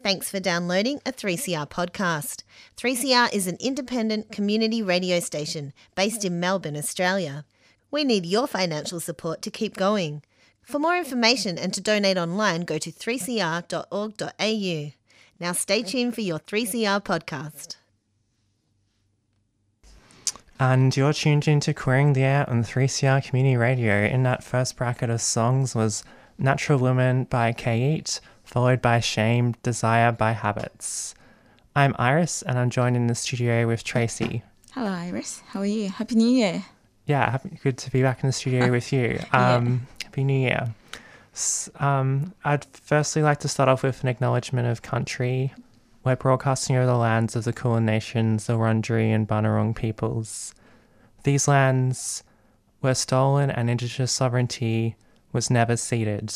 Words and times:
Thanks 0.00 0.30
for 0.30 0.38
downloading 0.38 1.00
a 1.04 1.10
3CR 1.10 1.68
podcast. 1.68 2.44
3CR 2.76 3.34
is 3.34 3.48
an 3.48 3.56
independent 3.58 4.30
community 4.30 4.80
radio 4.80 5.18
station 5.18 5.72
based 5.96 6.24
in 6.24 6.38
Melbourne, 6.38 6.76
Australia. 6.76 7.44
We 7.90 8.04
need 8.04 8.24
your 8.24 8.46
financial 8.46 9.00
support 9.00 9.42
to 9.42 9.50
keep 9.50 9.76
going. 9.76 10.22
For 10.62 10.78
more 10.78 10.96
information 10.96 11.58
and 11.58 11.74
to 11.74 11.80
donate 11.80 12.16
online, 12.16 12.60
go 12.60 12.78
to 12.78 12.92
3cr.org.au. 12.92 14.92
Now 15.40 15.52
stay 15.52 15.82
tuned 15.82 16.14
for 16.14 16.20
your 16.20 16.38
3CR 16.38 17.02
podcast. 17.02 17.74
And 20.60 20.96
you're 20.96 21.12
tuned 21.12 21.48
into 21.48 21.74
Queering 21.74 22.12
the 22.12 22.22
Air 22.22 22.48
on 22.48 22.62
3CR 22.62 23.24
Community 23.24 23.56
Radio. 23.56 24.04
In 24.04 24.22
that 24.22 24.44
first 24.44 24.76
bracket 24.76 25.10
of 25.10 25.20
songs 25.20 25.74
was 25.74 26.04
Natural 26.38 26.78
Woman 26.78 27.24
by 27.24 27.52
K-Eat, 27.52 28.20
followed 28.48 28.80
by 28.80 28.98
Shame, 28.98 29.54
Desire 29.62 30.10
by 30.10 30.32
Habits. 30.32 31.14
I'm 31.76 31.94
Iris, 31.98 32.40
and 32.40 32.58
I'm 32.58 32.70
joined 32.70 32.96
in 32.96 33.06
the 33.06 33.14
studio 33.14 33.66
with 33.66 33.84
Tracy. 33.84 34.42
Hello, 34.72 34.90
Iris. 34.90 35.42
How 35.48 35.60
are 35.60 35.66
you? 35.66 35.90
Happy 35.90 36.14
New 36.14 36.28
Year. 36.30 36.64
Yeah, 37.04 37.30
happy, 37.30 37.58
good 37.62 37.76
to 37.76 37.90
be 37.90 38.00
back 38.00 38.22
in 38.22 38.26
the 38.26 38.32
studio 38.32 38.70
with 38.70 38.90
you. 38.90 39.20
Um, 39.32 39.86
Happy 40.02 40.24
New 40.24 40.40
Year. 40.40 40.74
Um, 41.78 42.32
I'd 42.42 42.64
firstly 42.64 43.22
like 43.22 43.38
to 43.40 43.48
start 43.48 43.68
off 43.68 43.82
with 43.82 44.02
an 44.02 44.08
acknowledgement 44.08 44.66
of 44.66 44.80
country. 44.80 45.52
We're 46.02 46.16
broadcasting 46.16 46.76
over 46.76 46.86
the 46.86 46.96
lands 46.96 47.36
of 47.36 47.44
the 47.44 47.52
Kulin 47.52 47.84
Nations, 47.84 48.46
the 48.46 48.54
Wurundjeri 48.54 49.14
and 49.14 49.28
Bunurong 49.28 49.76
peoples. 49.76 50.54
These 51.24 51.48
lands 51.48 52.24
were 52.80 52.94
stolen 52.94 53.50
and 53.50 53.68
Indigenous 53.68 54.10
sovereignty 54.10 54.96
was 55.32 55.50
never 55.50 55.76
ceded. 55.76 56.32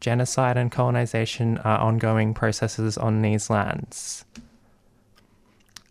Genocide 0.00 0.56
and 0.56 0.70
colonization 0.70 1.58
are 1.58 1.78
ongoing 1.78 2.34
processes 2.34 2.96
on 2.96 3.22
these 3.22 3.50
lands. 3.50 4.24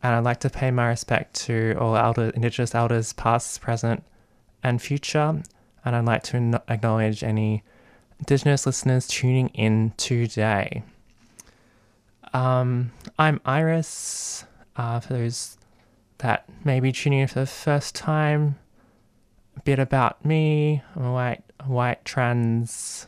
And 0.01 0.15
I'd 0.15 0.23
like 0.23 0.39
to 0.41 0.49
pay 0.49 0.71
my 0.71 0.87
respect 0.87 1.33
to 1.45 1.75
all 1.79 1.97
elder, 1.97 2.29
Indigenous 2.29 2.73
elders, 2.73 3.13
past, 3.13 3.59
present, 3.59 4.03
and 4.63 4.81
future. 4.81 5.41
And 5.83 5.95
I'd 5.95 6.05
like 6.05 6.23
to 6.23 6.61
acknowledge 6.69 7.23
any 7.23 7.63
Indigenous 8.19 8.65
listeners 8.65 9.07
tuning 9.07 9.49
in 9.49 9.93
today. 9.97 10.83
Um, 12.33 12.91
I'm 13.19 13.41
Iris. 13.45 14.45
Uh, 14.75 14.99
for 14.99 15.13
those 15.13 15.57
that 16.19 16.47
may 16.63 16.79
be 16.79 16.91
tuning 16.91 17.19
in 17.19 17.27
for 17.27 17.39
the 17.39 17.45
first 17.45 17.95
time, 17.95 18.57
a 19.55 19.61
bit 19.61 19.79
about 19.79 20.23
me. 20.23 20.83
I'm 20.95 21.05
a 21.05 21.13
white, 21.13 21.43
white 21.65 22.05
trans 22.05 23.07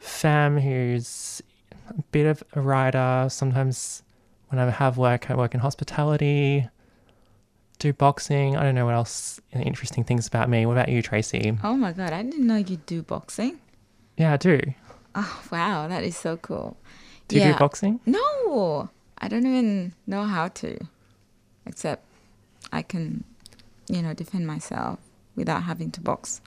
femme 0.00 0.58
who's 0.58 1.42
a 1.88 2.02
bit 2.10 2.26
of 2.26 2.42
a 2.54 2.60
writer. 2.60 3.26
Sometimes 3.30 4.02
when 4.48 4.58
I 4.58 4.68
have 4.70 4.96
work, 4.98 5.30
I 5.30 5.36
work 5.36 5.54
in 5.54 5.60
hospitality, 5.60 6.68
do 7.78 7.92
boxing. 7.92 8.56
I 8.56 8.62
don't 8.64 8.74
know 8.74 8.84
what 8.86 8.94
else 8.94 9.40
interesting 9.52 10.04
things 10.04 10.26
about 10.26 10.48
me. 10.48 10.66
What 10.66 10.72
about 10.72 10.88
you, 10.88 11.02
Tracy? 11.02 11.56
Oh 11.62 11.76
my 11.76 11.92
god, 11.92 12.12
I 12.12 12.22
didn't 12.22 12.46
know 12.46 12.56
you 12.56 12.76
do 12.78 13.02
boxing. 13.02 13.60
Yeah, 14.16 14.32
I 14.32 14.36
do. 14.36 14.60
Oh 15.14 15.42
wow, 15.50 15.88
that 15.88 16.04
is 16.04 16.16
so 16.16 16.36
cool. 16.36 16.76
Do 17.28 17.36
you 17.36 17.42
Yeah. 17.42 17.52
do 17.52 17.58
boxing? 17.58 18.00
No, 18.06 18.90
I 19.18 19.28
don't 19.28 19.46
even 19.46 19.92
know 20.06 20.24
how 20.24 20.48
to, 20.48 20.78
except 21.66 22.04
I 22.72 22.82
can, 22.82 23.24
you 23.88 24.02
know, 24.02 24.14
defend 24.14 24.46
myself 24.46 24.98
without 25.36 25.62
having 25.64 25.90
to 25.92 26.00
box. 26.00 26.40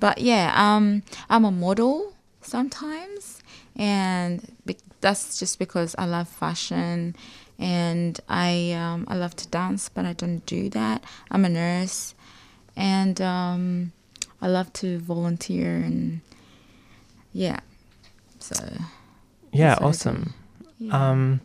But 0.00 0.18
yeah, 0.18 0.52
um, 0.54 1.02
I'm 1.30 1.44
a 1.44 1.50
model 1.50 2.12
sometimes, 2.48 3.42
and 3.76 4.40
be- 4.66 4.76
that's 5.00 5.38
just 5.38 5.58
because 5.58 5.94
I 5.98 6.06
love 6.06 6.28
fashion, 6.28 7.14
and 7.58 8.18
I 8.28 8.72
um, 8.72 9.04
I 9.08 9.16
love 9.16 9.36
to 9.36 9.48
dance, 9.48 9.88
but 9.88 10.04
I 10.04 10.12
don't 10.12 10.44
do 10.46 10.68
that. 10.70 11.04
I'm 11.30 11.44
a 11.44 11.48
nurse, 11.48 12.14
and 12.76 13.20
um, 13.20 13.92
I 14.40 14.48
love 14.48 14.72
to 14.74 14.98
volunteer, 14.98 15.76
and 15.76 16.20
yeah, 17.32 17.60
so 18.38 18.54
Yeah, 19.52 19.70
That's 19.70 19.80
what 19.80 19.84
I 19.84 19.84
do. 19.84 19.86
awesome. 19.88 20.34
yeah. 20.78 21.10
Um, 21.10 21.40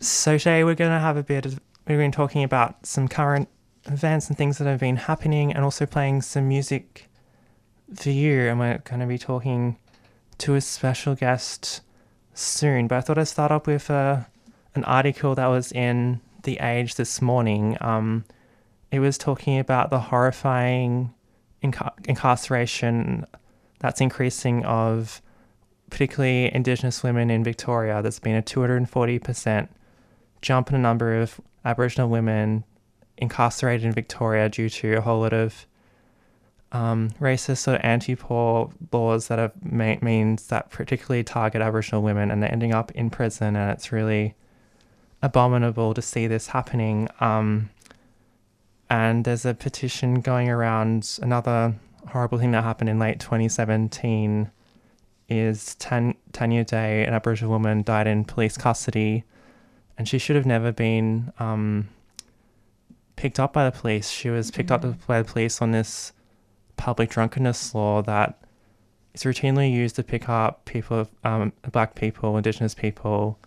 so 0.00 0.36
today 0.38 0.64
we're 0.64 0.74
going 0.74 0.90
to 0.90 0.98
have 1.00 1.16
a 1.16 1.22
bit 1.22 1.46
of, 1.46 1.60
we've 1.88 1.98
been 1.98 2.12
talking 2.12 2.44
about 2.44 2.84
some 2.86 3.08
current 3.08 3.48
events 3.86 4.28
and 4.28 4.36
things 4.36 4.58
that 4.58 4.66
have 4.66 4.80
been 4.80 4.96
happening 4.96 5.52
and 5.52 5.64
also 5.64 5.86
playing 5.86 6.22
some 6.22 6.46
music 6.48 7.08
for 7.94 8.10
you. 8.10 8.48
And 8.48 8.58
we're 8.58 8.78
going 8.78 9.00
to 9.00 9.06
be 9.06 9.16
talking 9.18 9.78
to 10.38 10.54
a 10.54 10.60
special 10.60 11.14
guest 11.14 11.80
soon. 12.34 12.88
But 12.88 12.96
I 12.96 13.00
thought 13.00 13.18
I'd 13.18 13.28
start 13.28 13.52
up 13.52 13.66
with 13.66 13.90
uh, 13.90 14.20
an 14.74 14.84
article 14.84 15.34
that 15.34 15.46
was 15.46 15.72
in 15.72 16.20
The 16.42 16.58
Age 16.58 16.96
this 16.96 17.22
morning. 17.22 17.76
Um, 17.80 18.24
it 18.90 19.00
was 19.00 19.18
talking 19.18 19.58
about 19.58 19.90
the 19.90 19.98
horrifying 19.98 21.12
inca- 21.62 21.92
incarceration 22.04 23.26
that's 23.80 24.00
increasing 24.00 24.64
of 24.64 25.20
particularly 25.90 26.52
Indigenous 26.54 27.02
women 27.02 27.30
in 27.30 27.44
Victoria. 27.44 28.02
There's 28.02 28.18
been 28.18 28.36
a 28.36 28.42
240% 28.42 29.68
jump 30.42 30.68
in 30.68 30.74
the 30.74 30.78
number 30.78 31.20
of 31.20 31.40
Aboriginal 31.64 32.08
women 32.08 32.64
incarcerated 33.16 33.86
in 33.86 33.92
Victoria 33.92 34.48
due 34.48 34.68
to 34.68 34.94
a 34.94 35.00
whole 35.00 35.20
lot 35.20 35.32
of 35.32 35.66
um, 36.74 37.10
racist 37.20 37.72
or 37.72 37.76
anti-poor 37.86 38.70
laws 38.92 39.28
that 39.28 39.38
have 39.38 39.52
ma- 39.62 39.96
means 40.02 40.48
that 40.48 40.70
particularly 40.70 41.22
target 41.22 41.62
Aboriginal 41.62 42.02
women, 42.02 42.32
and 42.32 42.42
they're 42.42 42.52
ending 42.52 42.74
up 42.74 42.90
in 42.90 43.10
prison, 43.10 43.54
and 43.54 43.70
it's 43.70 43.92
really 43.92 44.34
abominable 45.22 45.94
to 45.94 46.02
see 46.02 46.26
this 46.26 46.48
happening. 46.48 47.08
Um, 47.20 47.70
and 48.90 49.24
there's 49.24 49.46
a 49.46 49.54
petition 49.54 50.20
going 50.20 50.50
around. 50.50 51.18
Another 51.22 51.76
horrible 52.08 52.38
thing 52.38 52.50
that 52.50 52.64
happened 52.64 52.90
in 52.90 52.98
late 52.98 53.20
2017 53.20 54.50
is 55.28 55.76
Tan- 55.76 56.16
Tanya 56.32 56.64
Day, 56.64 57.04
an 57.04 57.14
Aboriginal 57.14 57.52
woman, 57.52 57.84
died 57.84 58.08
in 58.08 58.24
police 58.24 58.58
custody, 58.58 59.22
and 59.96 60.08
she 60.08 60.18
should 60.18 60.34
have 60.34 60.44
never 60.44 60.72
been 60.72 61.32
um, 61.38 61.88
picked 63.14 63.38
up 63.38 63.52
by 63.52 63.64
the 63.64 63.70
police. 63.70 64.10
She 64.10 64.28
was 64.28 64.50
picked 64.50 64.72
up 64.72 64.84
by 65.06 65.22
the 65.22 65.32
police 65.32 65.62
on 65.62 65.70
this 65.70 66.12
public 66.84 67.08
drunkenness 67.08 67.74
law 67.74 68.02
that 68.02 68.38
is 69.14 69.22
routinely 69.22 69.72
used 69.72 69.96
to 69.96 70.02
pick 70.02 70.28
up 70.28 70.66
people, 70.66 71.08
um, 71.24 71.50
black 71.72 71.94
people, 71.94 72.36
Indigenous 72.36 72.74
people, 72.74 73.38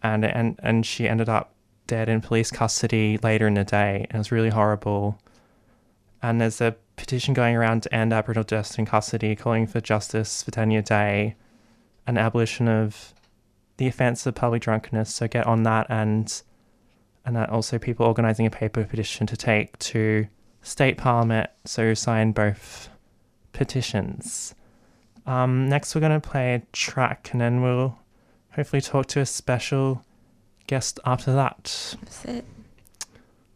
and 0.00 0.24
and 0.24 0.60
and 0.62 0.86
she 0.86 1.08
ended 1.08 1.28
up 1.28 1.54
dead 1.88 2.08
in 2.08 2.20
police 2.20 2.52
custody 2.52 3.18
later 3.20 3.48
in 3.48 3.54
the 3.54 3.64
day, 3.64 4.06
and 4.08 4.14
it 4.14 4.18
was 4.18 4.30
really 4.30 4.50
horrible. 4.50 5.18
And 6.22 6.40
there's 6.40 6.60
a 6.60 6.76
petition 6.94 7.34
going 7.34 7.56
around 7.56 7.82
to 7.82 7.92
end 7.92 8.12
Aboriginal 8.12 8.44
deaths 8.44 8.78
in 8.78 8.86
custody, 8.86 9.34
calling 9.34 9.66
for 9.66 9.80
justice 9.80 10.44
for 10.44 10.52
Tanya 10.52 10.82
Day, 10.82 11.34
and 12.06 12.16
abolition 12.16 12.68
of 12.68 13.12
the 13.76 13.88
offence 13.88 14.24
of 14.24 14.36
public 14.36 14.62
drunkenness. 14.62 15.12
So 15.12 15.26
get 15.26 15.48
on 15.48 15.64
that, 15.64 15.88
and 15.90 16.42
and 17.24 17.36
also 17.38 17.80
people 17.80 18.06
organising 18.06 18.46
a 18.46 18.50
paper 18.50 18.84
petition 18.84 19.26
to 19.26 19.36
take 19.36 19.76
to 19.80 20.28
state 20.62 20.96
parliament. 20.96 21.50
So 21.64 21.94
sign 21.94 22.32
both 22.32 22.88
petitions. 23.52 24.54
Um, 25.26 25.68
next, 25.68 25.94
we're 25.94 26.00
going 26.00 26.20
to 26.20 26.28
play 26.28 26.54
a 26.54 26.62
track, 26.72 27.30
and 27.32 27.40
then 27.40 27.62
we'll 27.62 27.98
hopefully 28.54 28.82
talk 28.82 29.06
to 29.06 29.20
a 29.20 29.26
special 29.26 30.04
guest 30.66 30.98
after 31.04 31.32
that. 31.32 31.96
that's 32.02 32.24
it. 32.24 32.44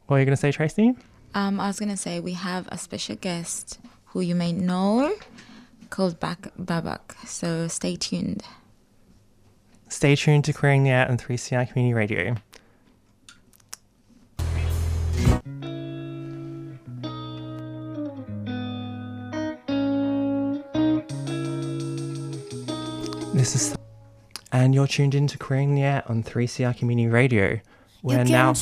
What 0.06 0.16
are 0.16 0.20
you 0.20 0.24
going 0.24 0.36
to 0.36 0.40
say, 0.40 0.52
Tracy? 0.52 0.94
Um, 1.36 1.60
I 1.60 1.66
was 1.66 1.78
gonna 1.78 1.98
say 1.98 2.18
we 2.18 2.32
have 2.32 2.66
a 2.72 2.78
special 2.78 3.14
guest 3.14 3.78
who 4.06 4.22
you 4.22 4.34
may 4.34 4.52
know 4.52 5.14
called 5.90 6.18
Bak 6.18 6.48
Babak. 6.58 7.26
So 7.26 7.68
stay 7.68 7.94
tuned. 7.94 8.42
Stay 9.90 10.16
tuned 10.16 10.44
to 10.44 10.54
Queering 10.54 10.84
the 10.84 10.90
Air 10.90 11.06
on 11.10 11.18
3CR 11.18 11.70
Community 11.70 11.92
Radio. 11.92 12.36
This 23.46 23.70
is, 23.70 23.76
and 24.50 24.74
you're 24.74 24.88
tuned 24.88 25.14
in 25.14 25.28
to 25.28 25.38
Queering 25.38 25.76
the 25.76 25.82
Air 25.82 26.02
on 26.06 26.24
3CR 26.24 26.76
Community 26.76 27.06
Radio. 27.06 27.60
We're 28.02 28.24
now 28.24 28.52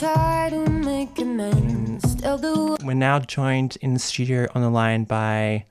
we're 2.85 2.93
now 2.93 3.19
joined 3.21 3.79
in 3.81 3.95
the 3.95 3.99
studio 3.99 4.47
on 4.55 4.61
the 4.61 4.69
line 4.69 5.05
by 5.05 5.65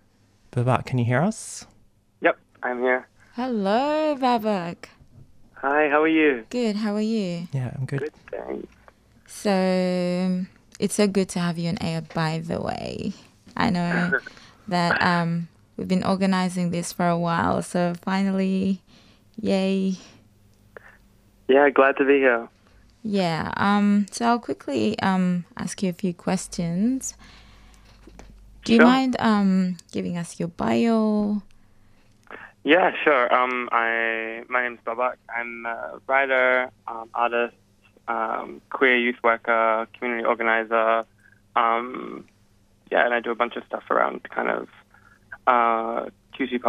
Babak. 0.51 0.87
Can 0.87 0.97
you 0.97 1.05
hear 1.05 1.21
us? 1.21 1.67
Yep, 2.21 2.39
I'm 2.63 2.79
here. 2.79 3.07
Hello, 3.35 4.17
Babak. 4.19 4.85
Hi, 5.57 5.89
how 5.89 6.01
are 6.01 6.07
you? 6.07 6.47
Good. 6.49 6.77
How 6.77 6.95
are 6.95 6.99
you? 6.99 7.47
Yeah, 7.51 7.71
I'm 7.77 7.85
good. 7.85 7.99
Good, 7.99 8.13
thanks. 8.31 8.67
So 9.27 10.43
it's 10.79 10.95
so 10.95 11.05
good 11.05 11.29
to 11.29 11.39
have 11.39 11.59
you 11.59 11.69
on 11.69 11.77
air. 11.81 12.01
By 12.01 12.39
the 12.39 12.59
way, 12.59 13.13
I 13.55 13.69
know 13.69 14.19
that 14.69 14.99
um 15.03 15.49
we've 15.77 15.87
been 15.87 16.03
organizing 16.03 16.71
this 16.71 16.91
for 16.91 17.07
a 17.07 17.19
while. 17.19 17.61
So 17.61 17.93
finally, 18.01 18.81
yay! 19.39 19.95
Yeah, 21.47 21.69
glad 21.69 21.97
to 21.97 22.05
be 22.05 22.17
here. 22.19 22.47
Yeah. 23.03 23.51
Um. 23.57 24.05
So 24.11 24.25
I'll 24.25 24.39
quickly 24.39 24.97
um 24.99 25.45
ask 25.57 25.81
you 25.83 25.89
a 25.89 25.93
few 25.93 26.13
questions. 26.13 27.15
Do 28.63 28.73
you 28.73 28.79
Sure. 28.79 28.85
mind 28.87 29.17
um 29.19 29.77
giving 29.91 30.17
us 30.17 30.39
your 30.39 30.47
bio? 30.47 31.41
Yeah, 32.63 32.91
sure. 33.03 33.33
Um, 33.33 33.67
I 33.73 34.43
my 34.47 34.63
name's 34.63 34.79
Babak. 34.85 35.15
I'm 35.35 35.65
a 35.65 35.99
writer, 36.07 36.71
um, 36.87 37.09
artist, 37.13 37.55
um, 38.07 38.61
queer 38.69 38.95
youth 38.97 39.17
worker, 39.21 39.85
community 39.99 40.25
organizer. 40.25 41.03
Um, 41.57 42.23
yeah, 42.89 43.03
and 43.03 43.13
I 43.13 43.19
do 43.19 43.31
a 43.31 43.35
bunch 43.35 43.57
of 43.57 43.63
stuff 43.65 43.83
around 43.91 44.23
kind 44.29 44.49
of 44.49 44.69
uh, 45.45 46.09
QC 46.39 46.61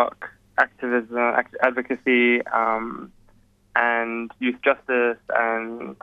activism, 0.59 1.19
act- 1.19 1.57
advocacy, 1.63 2.47
um, 2.47 3.13
and 3.77 4.31
youth 4.39 4.57
justice, 4.63 5.19
and 5.31 5.97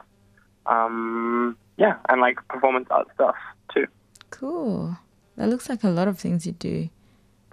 um, 0.65 1.57
yeah, 1.77 1.98
and 2.09 2.21
like 2.21 2.45
performance 2.48 2.88
art 2.92 3.07
stuff 3.13 3.36
too. 3.74 3.88
Cool. 4.30 4.98
That 5.38 5.50
looks 5.50 5.69
like 5.69 5.83
a 5.83 5.89
lot 5.89 6.07
of 6.07 6.19
things 6.19 6.45
you 6.45 6.51
do. 6.51 6.89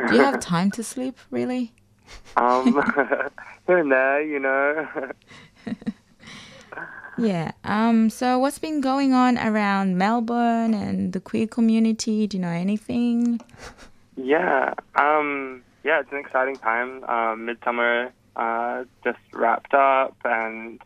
Do 0.06 0.14
you 0.14 0.20
have 0.20 0.40
time 0.54 0.70
to 0.72 0.82
sleep? 0.82 1.16
Really? 1.30 1.72
Um, 2.36 2.74
here 3.66 3.78
and 3.78 3.92
there, 3.92 4.22
you 4.22 4.38
know. 4.38 4.88
Yeah. 7.18 7.50
Um. 7.64 8.10
So 8.10 8.38
what's 8.38 8.58
been 8.58 8.80
going 8.80 9.12
on 9.12 9.38
around 9.38 9.98
Melbourne 9.98 10.72
and 10.72 11.12
the 11.12 11.20
queer 11.20 11.46
community? 11.48 12.26
Do 12.26 12.36
you 12.36 12.42
know 12.42 12.48
anything? 12.48 13.40
Yeah, 14.16 14.74
um, 14.96 15.62
yeah, 15.84 16.00
it's 16.00 16.10
an 16.12 16.18
exciting 16.18 16.56
time. 16.56 17.04
Um, 17.04 17.44
Midsummer 17.46 18.12
uh, 18.36 18.84
just 19.04 19.18
wrapped 19.32 19.74
up, 19.74 20.16
and 20.24 20.80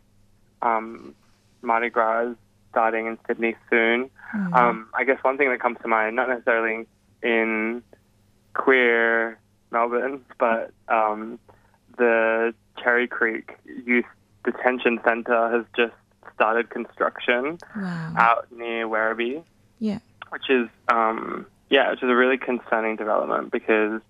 um, 0.61 1.15
Mardi 1.61 1.89
Gras 1.89 2.31
is 2.31 2.37
starting 2.71 3.07
in 3.07 3.17
Sydney 3.27 3.55
soon. 3.69 4.09
Um, 4.53 4.89
I 4.95 5.03
guess 5.03 5.19
one 5.23 5.37
thing 5.37 5.49
that 5.49 5.59
comes 5.59 5.77
to 5.83 5.87
mind, 5.87 6.15
not 6.15 6.27
necessarily 6.27 6.87
in 7.21 7.83
queer 8.55 9.37
Melbourne, 9.71 10.25
but 10.39 10.71
um, 10.87 11.37
the 11.97 12.53
Cherry 12.81 13.07
Creek 13.07 13.51
Youth 13.85 14.05
Detention 14.43 14.99
Centre 15.05 15.51
has 15.51 15.65
just 15.75 15.93
started 16.33 16.69
construction 16.71 17.59
Wow. 17.75 18.13
out 18.17 18.51
near 18.51 18.87
Werribee 18.87 19.43
Yeah. 19.79 19.99
which 20.31 20.49
is 20.49 20.67
um, 20.87 21.45
yeah, 21.69 21.91
which 21.91 22.01
is 22.01 22.09
a 22.09 22.15
really 22.15 22.37
concerning 22.39 22.95
development 22.95 23.51
because 23.51 24.01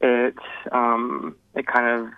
it 0.00 0.36
um, 0.72 1.36
it 1.54 1.66
kind 1.66 2.02
of 2.02 2.12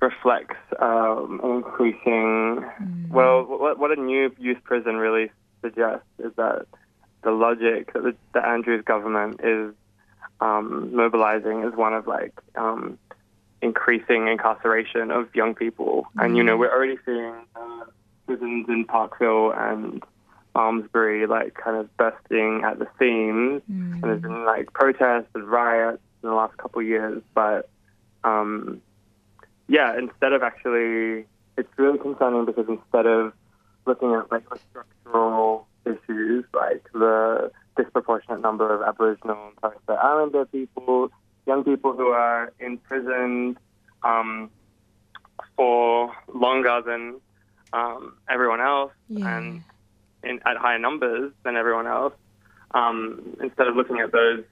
reflects 0.00 0.56
um, 0.80 1.40
an 1.42 1.50
increasing. 1.50 2.64
Well, 3.10 3.44
what, 3.44 3.78
what 3.78 3.96
a 3.96 4.00
new 4.00 4.34
youth 4.38 4.62
prison 4.64 4.96
really 4.96 5.30
suggests 5.62 6.06
is 6.18 6.32
that 6.36 6.66
the 7.22 7.30
logic 7.30 7.92
that 7.92 8.02
the, 8.02 8.16
the 8.34 8.46
Andrews 8.46 8.84
government 8.84 9.40
is 9.42 9.74
um, 10.40 10.94
mobilizing 10.94 11.62
is 11.62 11.74
one 11.74 11.94
of 11.94 12.06
like 12.06 12.34
um, 12.56 12.98
increasing 13.62 14.28
incarceration 14.28 15.10
of 15.10 15.34
young 15.34 15.54
people, 15.54 16.06
and 16.16 16.36
you 16.36 16.42
know 16.42 16.56
we're 16.56 16.72
already 16.72 16.98
seeing 17.06 17.34
uh, 17.54 17.84
prisons 18.26 18.66
in 18.68 18.84
Parkville 18.84 19.52
and 19.52 20.02
Malmesbury 20.54 21.26
like 21.26 21.54
kind 21.54 21.76
of 21.76 21.96
bursting 21.96 22.62
at 22.64 22.78
the 22.78 22.88
seams, 22.98 23.62
and 23.68 24.02
there's 24.02 24.20
been 24.20 24.44
like 24.44 24.72
protests 24.72 25.30
and 25.34 25.48
riots 25.48 26.02
in 26.22 26.28
the 26.28 26.34
last 26.34 26.56
couple 26.56 26.80
of 26.80 26.86
years. 26.86 27.22
But 27.34 27.68
um, 28.24 28.80
yeah, 29.68 29.96
instead 29.98 30.32
of 30.32 30.42
actually, 30.42 31.26
it's 31.56 31.68
really 31.76 31.98
concerning 31.98 32.44
because 32.44 32.66
instead 32.68 33.06
of 33.06 33.32
looking 33.86 34.12
at 34.14 34.30
like 34.30 34.48
the 34.50 34.58
structural 34.70 35.66
issues, 35.84 36.44
like 36.54 36.84
the 36.92 37.50
disproportionate 37.76 38.40
number 38.40 38.72
of 38.74 38.82
Aboriginal 38.82 39.48
and 39.48 39.56
Torres 39.60 39.78
Strait 39.84 39.98
Islander 39.98 40.44
people, 40.46 41.10
young 41.46 41.64
people 41.64 41.92
who 41.94 42.08
are 42.08 42.52
imprisoned 42.60 43.56
um, 44.02 44.50
for 45.56 46.12
longer 46.32 46.82
than 46.84 47.20
um, 47.72 48.14
everyone 48.28 48.60
else, 48.60 48.92
Yeah. 49.08 49.38
and 49.38 49.62
in, 50.22 50.40
at 50.46 50.56
higher 50.56 50.78
numbers 50.78 51.32
than 51.44 51.56
everyone 51.56 51.86
else. 51.86 52.12
Um, 52.72 53.36
instead 53.42 53.66
of 53.66 53.76
looking 53.76 53.98
at 53.98 54.12
those 54.12 54.44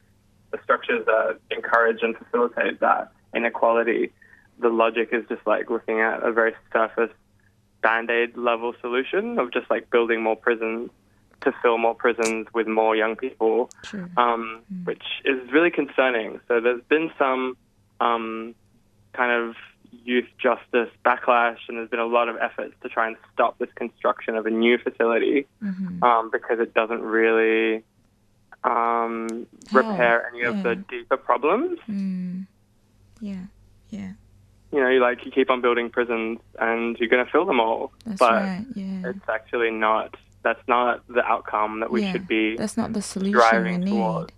the 0.53 0.59
structures 0.63 1.05
that 1.07 1.39
encourage 1.51 2.03
and 2.03 2.17
facilitate 2.17 2.81
that 2.81 3.13
inequality, 3.35 4.13
the 4.59 4.69
logic 4.69 5.11
is 5.13 5.25
just 5.29 5.47
like 5.47 5.71
looking 5.71 6.01
at 6.01 6.23
a 6.23 6.33
very 6.33 6.55
surface 6.73 7.11
band-aid 7.83 8.37
level 8.37 8.75
solution 8.81 9.39
of 9.39 9.53
just 9.53 9.71
like 9.71 9.89
building 9.91 10.23
more 10.23 10.37
prisons 10.37 10.91
to 11.43 11.53
fill 11.63 11.79
more 11.79 11.95
prisons 11.95 12.47
with 12.53 12.67
more 12.67 12.95
young 12.95 13.17
people, 13.17 13.71
um, 14.19 14.61
which 14.85 15.03
is 15.25 15.51
really 15.51 15.71
concerning. 15.71 16.39
So 16.49 16.61
there's 16.61 16.83
been 16.91 17.11
some 17.19 17.57
um, 18.01 18.55
kind 19.15 19.33
of 19.33 19.57
youth 20.05 20.27
justice 20.39 20.91
backlash, 21.05 21.57
and 21.69 21.79
there's 21.79 21.89
been 21.89 21.99
a 21.99 22.05
lot 22.07 22.29
of 22.29 22.37
efforts 22.37 22.75
to 22.83 22.89
try 22.91 23.07
and 23.07 23.17
stop 23.33 23.59
this 23.59 23.71
construction 23.75 24.37
of 24.37 24.45
a 24.47 24.51
new 24.51 24.77
facility 24.79 25.47
Mm-hmm. 25.63 26.03
um, 26.05 26.31
because 26.31 26.61
it 26.61 26.75
doesn't 26.75 27.01
really 27.03 27.83
um, 28.65 29.47
repair 29.73 30.27
any 30.29 30.43
of 30.43 30.63
the 30.63 30.77
deeper 30.77 31.17
problems. 31.17 31.79
Mm. 31.89 32.47
Yeah. 33.21 33.45
Yeah. 33.91 34.13
You 34.73 34.81
know, 34.81 34.91
like 35.05 35.25
you 35.25 35.33
keep 35.33 35.51
on 35.51 35.61
building 35.61 35.91
prisons, 35.91 36.39
and 36.59 36.97
you're 36.99 37.09
going 37.09 37.25
to 37.25 37.31
fill 37.31 37.45
them 37.45 37.59
all, 37.59 37.93
That's 38.07 38.19
but 38.19 38.33
right. 38.33 38.65
Yeah. 38.75 39.09
it's 39.11 39.29
actually 39.29 39.71
not. 39.71 40.17
That's 40.43 40.61
not 40.69 41.07
the 41.09 41.25
outcome 41.25 41.81
that 41.81 41.91
we 41.91 42.03
yeah. 42.03 42.13
should 42.13 42.27
be 42.29 42.57
That's 42.57 42.77
not 42.77 42.93
the 42.95 43.03
solution 43.03 43.33
driving 43.33 43.81
we 43.81 43.85
need. 43.87 43.91
towards. 43.91 44.33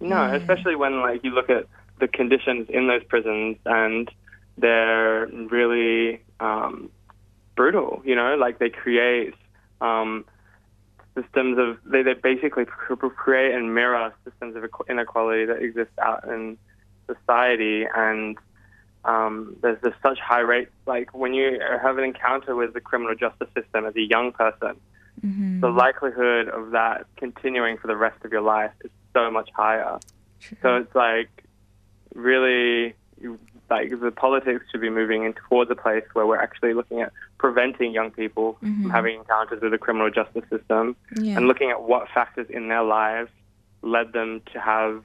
No, 0.00 0.26
Yeah. 0.26 0.34
especially 0.36 0.76
when 0.76 1.00
like 1.00 1.22
you 1.24 1.30
look 1.30 1.50
at 1.50 1.66
the 1.98 2.08
conditions 2.08 2.68
in 2.70 2.86
those 2.86 3.04
prisons 3.04 3.58
and 3.66 4.10
they're 4.56 5.26
really 5.26 6.22
um, 6.40 6.90
brutal. 7.54 8.02
You 8.04 8.14
know, 8.16 8.34
like 8.36 8.58
they 8.60 8.70
create 8.70 9.34
um, 9.80 10.24
systems 11.14 11.58
of 11.58 11.78
they, 11.84 12.02
they 12.02 12.14
basically 12.14 12.64
cr- 12.64 12.94
cr- 12.96 13.06
create 13.08 13.54
and 13.54 13.74
mirror 13.74 14.12
systems 14.24 14.56
of 14.56 14.64
inequality 14.88 15.44
that 15.46 15.62
exist 15.62 15.90
out 16.00 16.24
in 16.24 16.58
society 17.06 17.84
and. 17.94 18.36
Um, 19.04 19.56
there's 19.62 19.80
just 19.82 19.96
such 20.00 20.20
high 20.20 20.42
rates. 20.42 20.70
Like 20.86 21.12
when 21.12 21.34
you 21.34 21.58
have 21.82 21.98
an 21.98 22.04
encounter 22.04 22.54
with 22.54 22.72
the 22.72 22.80
criminal 22.80 23.16
justice 23.16 23.48
system 23.52 23.84
as 23.84 23.96
a 23.96 24.00
young 24.00 24.30
person, 24.32 24.76
Mm-hmm. 25.26 25.60
the 25.60 25.68
likelihood 25.68 26.48
of 26.48 26.70
that 26.70 27.06
continuing 27.16 27.76
for 27.78 27.86
the 27.88 27.96
rest 27.96 28.24
of 28.24 28.32
your 28.32 28.40
life 28.40 28.70
is 28.82 28.90
so 29.12 29.28
much 29.30 29.50
higher. 29.54 29.98
True. 30.40 30.56
So 30.62 30.76
it's 30.76 30.94
like 30.94 31.44
really 32.14 32.94
you- 33.20 33.38
like 33.72 33.88
the 34.00 34.10
politics 34.10 34.66
should 34.70 34.82
be 34.82 34.90
moving 34.90 35.24
in 35.24 35.32
towards 35.32 35.70
a 35.70 35.74
place 35.74 36.04
where 36.12 36.26
we're 36.26 36.38
actually 36.38 36.74
looking 36.74 37.00
at 37.00 37.10
preventing 37.38 37.90
young 37.92 38.10
people 38.10 38.58
from 38.60 38.90
having 38.90 39.16
encounters 39.16 39.62
with 39.62 39.72
the 39.72 39.78
criminal 39.78 40.10
justice 40.10 40.44
system 40.50 40.94
yeah. 41.16 41.36
and 41.36 41.48
looking 41.48 41.70
at 41.70 41.82
what 41.82 42.06
factors 42.12 42.46
in 42.50 42.68
their 42.68 42.82
lives 42.82 43.30
led 43.80 44.12
them 44.12 44.42
to 44.52 44.60
have 44.60 45.02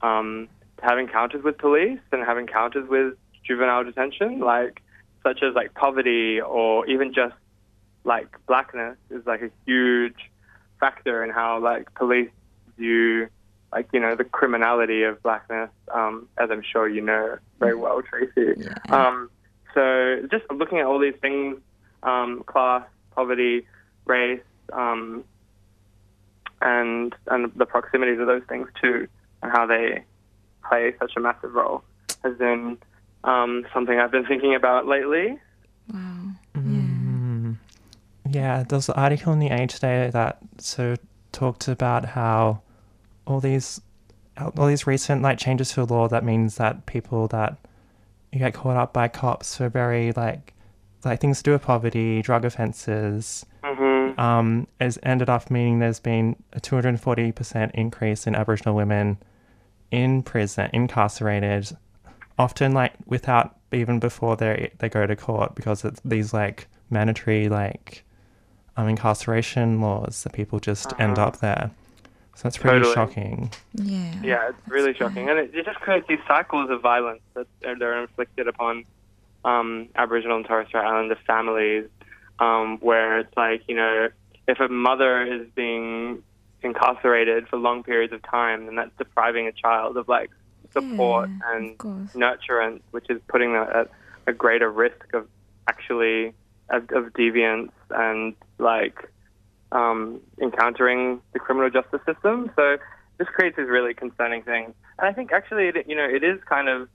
um, 0.00 0.48
to 0.78 0.84
have 0.84 0.96
encounters 0.98 1.42
with 1.42 1.58
police 1.58 1.98
and 2.12 2.24
have 2.24 2.38
encounters 2.38 2.88
with 2.88 3.14
juvenile 3.42 3.82
detention, 3.82 4.38
like 4.38 4.80
such 5.24 5.42
as 5.42 5.54
like 5.56 5.74
poverty 5.74 6.40
or 6.40 6.86
even 6.86 7.12
just 7.12 7.34
like 8.04 8.28
blackness 8.46 8.96
is 9.10 9.26
like 9.26 9.42
a 9.42 9.50
huge 9.66 10.30
factor 10.78 11.24
in 11.24 11.30
how 11.30 11.58
like 11.58 11.92
police 11.94 12.30
view 12.76 13.28
like 13.72 13.88
you 13.92 14.00
know 14.00 14.14
the 14.14 14.24
criminality 14.24 15.02
of 15.02 15.22
blackness, 15.22 15.70
um, 15.92 16.28
as 16.38 16.50
I'm 16.50 16.62
sure 16.62 16.88
you 16.88 17.00
know 17.00 17.38
very 17.58 17.74
well, 17.74 18.02
Tracy. 18.02 18.60
Yeah. 18.60 18.76
Um, 18.88 19.30
so 19.74 20.26
just 20.30 20.44
looking 20.50 20.78
at 20.78 20.86
all 20.86 20.98
these 20.98 21.16
things, 21.20 21.58
um, 22.02 22.42
class, 22.46 22.84
poverty, 23.14 23.66
race, 24.06 24.40
um, 24.72 25.24
and 26.62 27.14
and 27.26 27.52
the 27.54 27.66
proximities 27.66 28.18
of 28.18 28.26
those 28.26 28.42
things 28.48 28.68
too, 28.80 29.06
and 29.42 29.52
how 29.52 29.66
they 29.66 30.04
play 30.66 30.94
such 30.98 31.12
a 31.16 31.20
massive 31.20 31.54
role, 31.54 31.82
has 32.24 32.36
been 32.36 32.78
um, 33.24 33.66
something 33.72 33.98
I've 33.98 34.10
been 34.10 34.26
thinking 34.26 34.54
about 34.54 34.86
lately. 34.86 35.38
wow. 35.92 36.30
Mm. 36.54 37.56
Yeah, 38.30 38.62
there 38.62 38.76
was 38.76 38.88
an 38.88 38.94
article 38.96 39.32
in 39.32 39.38
the 39.38 39.48
Age 39.48 39.74
today 39.74 40.10
that 40.12 40.38
sort 40.58 40.98
of 40.98 41.06
talked 41.32 41.68
about 41.68 42.04
how 42.04 42.60
all 43.28 43.40
these 43.40 43.80
all 44.56 44.66
these 44.66 44.86
recent 44.86 45.20
like 45.22 45.38
changes 45.38 45.70
to 45.70 45.84
the 45.84 45.92
law 45.92 46.08
that 46.08 46.24
means 46.24 46.56
that 46.56 46.86
people 46.86 47.26
that 47.28 47.56
you 48.32 48.38
get 48.38 48.54
caught 48.54 48.76
up 48.76 48.92
by 48.92 49.08
cops 49.08 49.56
for 49.56 49.68
very 49.68 50.12
like 50.12 50.54
like 51.04 51.20
things 51.20 51.38
to 51.38 51.42
do 51.44 51.52
with 51.52 51.62
poverty, 51.62 52.22
drug 52.22 52.44
offences, 52.44 53.46
hmm 53.64 53.96
um, 54.18 54.66
has 54.80 54.98
ended 55.04 55.28
up 55.30 55.48
meaning 55.48 55.78
there's 55.78 56.00
been 56.00 56.34
a 56.52 56.60
240% 56.60 57.70
increase 57.74 58.26
in 58.26 58.34
Aboriginal 58.34 58.74
women 58.74 59.16
in 59.92 60.22
prison, 60.24 60.68
incarcerated, 60.72 61.76
often 62.36 62.72
like 62.72 62.94
without 63.06 63.56
even 63.72 64.00
before 64.00 64.36
they 64.36 64.70
they 64.78 64.88
go 64.88 65.06
to 65.06 65.14
court 65.14 65.54
because 65.54 65.84
it's 65.84 66.00
these 66.04 66.32
like 66.34 66.66
mandatory 66.90 67.48
like 67.48 68.04
um, 68.76 68.88
incarceration 68.88 69.80
laws 69.80 70.22
that 70.24 70.32
people 70.32 70.58
just 70.58 70.92
end 70.98 71.18
Uh-huh. 71.18 71.28
up 71.28 71.38
there. 71.38 71.70
So 72.38 72.42
that's 72.44 72.56
pretty 72.56 72.76
Totally. 72.78 72.94
shocking. 72.94 73.52
Yeah. 73.74 74.14
Yeah, 74.22 74.48
it's 74.50 74.68
really 74.68 74.94
shocking, 74.94 75.28
and 75.28 75.40
it, 75.40 75.50
it 75.52 75.64
just 75.64 75.80
creates 75.80 76.06
these 76.06 76.20
cycles 76.28 76.70
of 76.70 76.80
violence 76.80 77.20
that 77.34 77.48
are, 77.66 77.76
that 77.76 77.84
are 77.84 78.00
inflicted 78.00 78.46
upon 78.46 78.84
um, 79.44 79.88
Aboriginal 79.96 80.36
and 80.36 80.46
Torres 80.46 80.68
Strait 80.68 80.84
Islander 80.84 81.18
families, 81.26 81.86
um, 82.38 82.78
where 82.78 83.18
it's 83.18 83.36
like 83.36 83.62
you 83.66 83.74
know, 83.74 84.08
if 84.46 84.60
a 84.60 84.68
mother 84.68 85.26
is 85.26 85.48
being 85.56 86.22
incarcerated 86.62 87.48
for 87.48 87.56
long 87.56 87.82
periods 87.82 88.12
of 88.12 88.22
time, 88.22 88.66
then 88.66 88.76
that's 88.76 88.96
depriving 88.98 89.48
a 89.48 89.52
child 89.52 89.96
of 89.96 90.06
like 90.06 90.30
support 90.72 91.28
Yeah, 91.40 91.56
and 91.56 91.70
of 91.72 91.78
course. 91.78 92.12
nurturance, 92.12 92.82
which 92.92 93.10
is 93.10 93.20
putting 93.26 93.52
them 93.54 93.66
at 93.74 93.90
a 94.28 94.32
greater 94.32 94.70
risk 94.70 95.12
of 95.12 95.26
actually 95.66 96.34
of, 96.70 96.82
of 96.92 97.12
deviance 97.14 97.72
and 97.90 98.36
like 98.58 99.10
um, 99.72 100.20
encountering 100.40 101.20
the 101.32 101.38
criminal 101.38 101.70
justice 101.70 102.00
system. 102.06 102.50
So 102.56 102.78
this 103.18 103.28
creates 103.28 103.56
these 103.56 103.68
really 103.68 103.94
concerning 103.94 104.42
things. 104.42 104.74
And 104.98 105.08
I 105.08 105.12
think 105.12 105.32
actually, 105.32 105.68
it, 105.68 105.86
you 105.86 105.96
know, 105.96 106.08
it 106.08 106.24
is 106.24 106.40
kind 106.48 106.68
of 106.68 106.88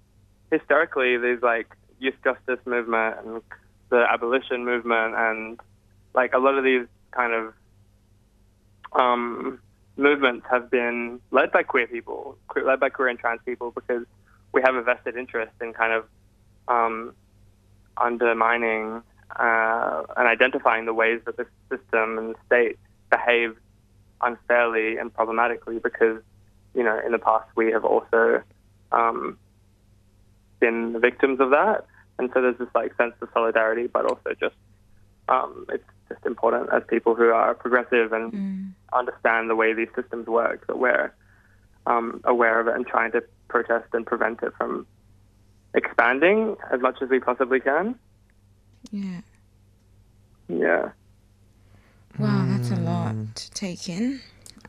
historically 0.52 1.18
there's 1.18 1.42
like 1.42 1.68
youth 2.00 2.16
justice 2.24 2.60
movement 2.66 3.16
and 3.24 3.42
the 3.90 4.06
abolition 4.10 4.66
movement 4.66 5.16
and 5.16 5.60
like 6.14 6.34
a 6.34 6.40
lot 6.40 6.58
of 6.58 6.64
these 6.64 6.86
kind 7.12 7.34
of 7.34 7.54
um, 8.94 9.60
movements 9.98 10.46
have 10.50 10.70
been 10.70 11.20
led 11.32 11.52
by 11.52 11.64
queer 11.64 11.88
people, 11.88 12.38
led 12.64 12.80
by 12.80 12.90
queer 12.90 13.08
and 13.08 13.20
trans 13.20 13.42
people, 13.46 13.72
because 13.72 14.06
we 14.54 14.62
have 14.62 14.76
a 14.76 14.82
vested 14.82 15.16
interest 15.16 15.52
in 15.62 15.74
kind 15.74 15.94
of 15.94 16.06
um, 16.68 17.14
undermining 17.98 19.02
uh, 19.36 20.04
and 20.18 20.28
identifying 20.28 20.86
the 20.86 20.94
ways 20.94 21.22
that 21.26 21.38
the 21.38 21.46
system 21.70 22.18
and 22.18 22.36
the 22.36 22.40
state 22.46 22.78
behave 23.10 23.56
unfairly 24.22 24.98
and 24.98 25.14
problematically 25.14 25.80
because, 25.80 26.22
you 26.74 26.84
know, 26.84 27.00
in 27.06 27.12
the 27.12 27.20
past 27.20 27.46
we 27.56 27.72
have 27.72 27.86
also 27.86 28.42
um, 28.92 29.38
been 30.60 30.94
the 30.94 31.00
victims 31.00 31.40
of 31.40 31.50
that. 31.52 31.86
And 32.20 32.30
so 32.34 32.42
there's 32.42 32.58
this 32.58 32.70
like 32.76 32.96
sense 32.96 33.14
of 33.22 33.30
solidarity, 33.34 33.88
but 33.88 34.06
also 34.06 34.34
just 34.40 34.56
um, 35.30 35.66
it's 35.70 35.84
just 36.10 36.26
important 36.26 36.70
as 36.72 36.84
people 36.90 37.16
who 37.16 37.30
are 37.30 37.54
progressive 37.54 38.14
and 38.14 38.34
Mm. 38.34 38.74
understand 38.94 39.50
the 39.50 39.56
way 39.56 39.74
these 39.74 39.90
systems 39.96 40.28
work 40.28 40.68
that 40.68 40.78
we're 40.78 41.14
um, 41.86 42.22
aware 42.24 42.60
of 42.60 42.68
it 42.68 42.76
and 42.76 42.86
trying 42.86 43.12
to 43.12 43.24
protest 43.48 43.88
and 43.94 44.06
prevent 44.06 44.42
it 44.44 44.54
from 44.58 44.86
expanding 45.74 46.56
as 46.72 46.80
much 46.82 47.02
as 47.02 47.10
we 47.10 47.20
possibly 47.20 47.60
can. 47.60 47.96
Yeah. 48.92 49.22
Yeah. 50.48 50.90
Wow, 52.20 52.46
that's 52.50 52.70
a 52.72 52.76
lot 52.76 53.16
to 53.36 53.52
take 53.52 53.90
in. 53.90 54.20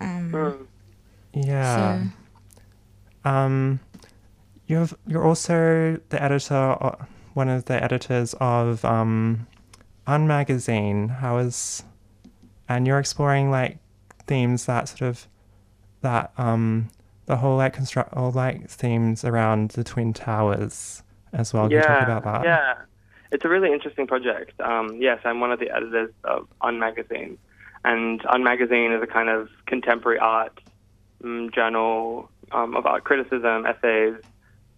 Um, 0.00 0.32
Mm. 0.32 0.66
Yeah. 1.34 2.02
So, 3.24 3.28
Um, 3.30 3.80
you've 4.66 4.94
you're 5.06 5.24
also 5.24 5.98
the 6.08 6.22
editor, 6.22 6.54
o- 6.54 6.96
one 7.34 7.48
of 7.48 7.64
the 7.66 7.82
editors 7.82 8.34
of 8.40 8.84
um, 8.84 9.46
Un 10.06 10.26
magazine. 10.26 11.08
How 11.08 11.38
is, 11.38 11.84
and 12.68 12.86
you're 12.86 12.98
exploring 12.98 13.50
like 13.50 13.78
themes 14.26 14.64
that 14.66 14.88
sort 14.88 15.02
of 15.02 15.26
that 16.00 16.32
um 16.38 16.88
the 17.26 17.36
whole 17.36 17.56
like 17.56 17.72
construct 17.74 18.12
all 18.14 18.30
like 18.30 18.68
themes 18.70 19.24
around 19.24 19.70
the 19.72 19.84
twin 19.84 20.12
towers 20.12 21.02
as 21.32 21.52
well. 21.52 21.64
Can 21.64 21.72
you 21.72 21.82
talk 21.82 22.02
about 22.02 22.24
that? 22.24 22.44
Yeah. 22.44 22.74
It's 23.34 23.44
a 23.44 23.48
really 23.48 23.72
interesting 23.72 24.06
project. 24.06 24.60
Um, 24.60 24.98
yes, 25.00 25.18
I'm 25.24 25.40
one 25.40 25.50
of 25.50 25.58
the 25.58 25.68
editors 25.68 26.12
of 26.22 26.46
Un 26.60 26.78
Magazine. 26.78 27.36
And 27.84 28.24
Un 28.32 28.44
Magazine 28.44 28.92
is 28.92 29.02
a 29.02 29.08
kind 29.08 29.28
of 29.28 29.48
contemporary 29.66 30.20
art 30.20 30.56
um, 31.24 31.50
journal 31.52 32.30
um, 32.52 32.76
of 32.76 32.86
art 32.86 33.02
criticism, 33.02 33.66
essays, 33.66 34.14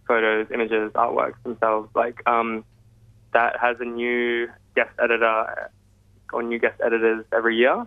photos, 0.07 0.47
images, 0.51 0.91
artworks 0.93 1.35
themselves. 1.43 1.87
Like 1.93 2.27
um, 2.27 2.65
that 3.31 3.59
has 3.61 3.77
a 3.79 3.85
new 3.85 4.47
guest 4.75 4.89
editor 4.99 5.69
or 6.33 6.41
new 6.41 6.57
guest 6.57 6.81
editors 6.83 7.25
every 7.31 7.57
year 7.57 7.85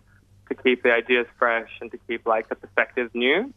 to 0.50 0.54
keep 0.54 0.84
the 0.84 0.92
ideas 0.92 1.26
fresh 1.36 1.70
and 1.80 1.90
to 1.90 1.98
keep 2.06 2.24
like 2.26 2.48
the 2.48 2.54
perspectives 2.54 3.10
new. 3.12 3.52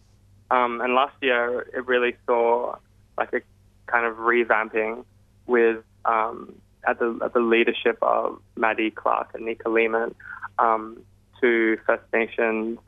Um, 0.50 0.82
and 0.82 0.96
last 0.96 1.16
year 1.22 1.60
it 1.76 1.86
really 1.86 2.16
saw 2.26 2.78
like 3.20 3.34
a 3.34 3.42
kind 3.86 4.08
of 4.08 4.18
revamping 4.18 5.06
with 5.46 5.84
um, 6.06 6.56
at 6.88 7.00
the 7.00 7.20
at 7.24 7.34
the 7.34 7.40
leadership 7.40 7.98
of 8.02 8.40
Maddee 8.56 8.92
Clark 8.92 9.30
and 9.34 9.48
Neika 9.48 9.72
Lehman, 9.72 10.16
um, 10.60 11.02
two 11.40 11.78
First 11.86 12.04
Nations 12.14 12.80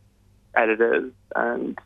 editors 0.56 1.12
and 1.36 1.78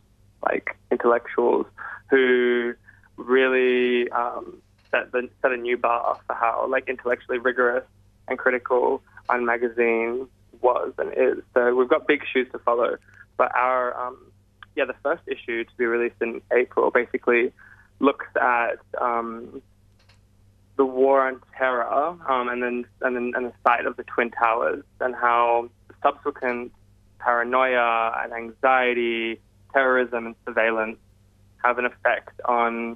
like 0.44 0.78
intellectuals 0.92 1.66
who 2.10 2.74
really 3.18 4.10
um, 4.12 4.62
set 4.92 5.12
the, 5.12 5.30
set 5.42 5.52
a 5.52 5.58
new 5.58 5.78
bar 5.78 6.20
for 6.28 6.34
how 6.34 6.68
like 6.70 6.88
intellectually 6.88 7.38
rigorous 7.38 7.86
and 8.28 8.38
critical 8.38 9.02
Un 9.30 9.46
magazine 9.46 10.28
was 10.62 10.94
and 10.98 11.12
is. 11.14 11.44
So 11.54 11.76
we've 11.76 11.90
got 11.90 12.08
big 12.08 12.24
shoes 12.32 12.48
to 12.52 12.60
follow. 12.60 12.98
But 13.38 13.56
our 13.56 13.96
um, 14.00 14.18
yeah, 14.76 14.86
the 14.86 14.96
first 15.04 15.24
issue 15.28 15.64
to 15.64 15.72
be 15.78 15.86
released 15.86 16.22
in 16.22 16.42
April 16.52 16.92
basically 16.92 17.52
looks 18.00 18.28
at 18.42 18.80
um, 19.00 19.62
the 20.80 20.86
war 20.86 21.28
on 21.28 21.42
terror 21.58 21.86
um, 21.92 22.48
and 22.48 22.64
then 22.64 22.86
and 23.02 23.14
then 23.14 23.34
and 23.36 23.48
the 23.48 23.54
site 23.68 23.86
of 23.86 23.98
the 23.98 24.04
twin 24.04 24.32
towers 24.32 24.82
and 25.02 25.14
how 25.14 25.70
subsequent 26.02 26.72
paranoia 27.20 28.14
and 28.24 28.32
anxiety, 28.32 29.42
terrorism 29.74 30.26
and 30.28 30.36
surveillance 30.46 30.98
have 31.66 31.78
an 31.80 31.86
effect 31.86 32.40
on 32.46 32.96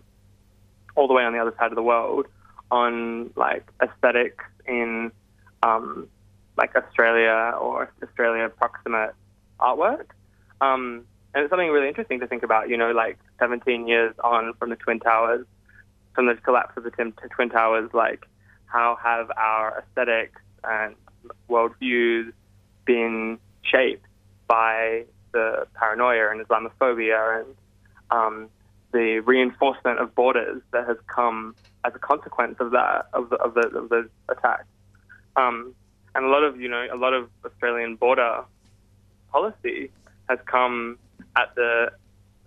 all 0.95 1.09
the 1.09 1.13
way 1.13 1.23
on 1.23 1.33
the 1.33 1.39
other 1.39 1.53
side 1.59 1.71
of 1.71 1.75
the 1.75 1.83
world 1.83 2.25
on 2.71 3.29
like 3.35 3.69
aesthetics 3.81 4.45
in 4.65 5.11
um, 5.61 6.07
like 6.55 6.73
Australia 6.77 7.53
or 7.59 7.91
Australia 8.01 8.47
proximate 8.47 9.13
artwork. 9.59 10.05
Um, 10.61 11.03
and 11.33 11.43
it's 11.43 11.49
something 11.49 11.69
really 11.69 11.89
interesting 11.89 12.21
to 12.21 12.27
think 12.27 12.43
about, 12.43 12.69
you 12.69 12.77
know, 12.77 12.91
like 12.91 13.19
17 13.39 13.89
years 13.89 14.15
on 14.23 14.53
from 14.53 14.69
the 14.69 14.77
Twin 14.77 15.01
Towers, 15.01 15.45
from 16.13 16.27
the 16.27 16.35
collapse 16.35 16.77
of 16.77 16.83
the 16.83 16.91
Twin 16.91 17.49
Towers, 17.49 17.89
like 17.93 18.27
how 18.65 18.97
have 19.01 19.31
our 19.37 19.79
aesthetics 19.79 20.41
and 20.63 20.95
worldviews 21.49 22.31
been 22.85 23.39
shaped 23.63 24.05
by 24.47 25.05
the 25.31 25.67
paranoia 25.73 26.31
and 26.31 26.45
Islamophobia 26.45 27.41
and 27.41 27.55
um, 28.11 28.49
the 28.91 29.19
reinforcement 29.19 29.99
of 29.99 30.13
borders 30.13 30.61
that 30.71 30.87
has 30.87 30.97
come 31.07 31.55
as 31.83 31.93
a 31.95 31.99
consequence 31.99 32.55
of 32.59 32.71
that 32.71 33.07
of 33.13 33.29
the 33.29 33.35
of 33.37 33.53
the 33.55 33.67
of 33.75 33.89
those 33.89 34.07
attacks. 34.29 34.65
Um, 35.35 35.73
and 36.15 36.25
a 36.25 36.27
lot 36.29 36.43
of 36.43 36.59
you 36.59 36.69
know 36.69 36.87
a 36.91 36.97
lot 36.97 37.13
of 37.13 37.29
Australian 37.45 37.95
border 37.95 38.43
policy 39.31 39.89
has 40.29 40.39
come 40.45 40.97
at 41.35 41.53
the 41.55 41.91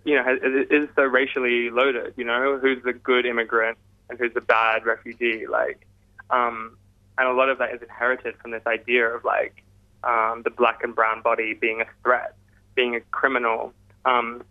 you 0.07 0.15
know 0.15 0.23
has, 0.23 0.39
is 0.71 0.87
so 0.95 1.03
racially 1.03 1.69
loaded. 1.69 2.13
You 2.15 2.23
know 2.23 2.57
who's 2.57 2.81
the 2.83 2.93
good 2.93 3.25
immigrant 3.25 3.77
and 4.09 4.17
who's 4.17 4.33
the 4.33 4.41
bad 4.41 4.85
refugee. 4.85 5.45
Like, 5.47 5.85
um, 6.29 6.77
and 7.17 7.27
a 7.27 7.33
lot 7.33 7.49
of 7.49 7.57
that 7.57 7.75
is 7.75 7.81
inherited 7.81 8.35
from 8.37 8.51
this 8.51 8.65
idea 8.65 9.05
of 9.05 9.25
like 9.25 9.63
um, 10.05 10.43
the 10.45 10.49
black 10.49 10.81
and 10.81 10.95
brown 10.95 11.21
body 11.21 11.53
being 11.53 11.81
a 11.81 11.85
threat, 12.03 12.35
being 12.73 12.95
a 12.95 13.01
criminal, 13.11 13.73
um, 14.05 14.43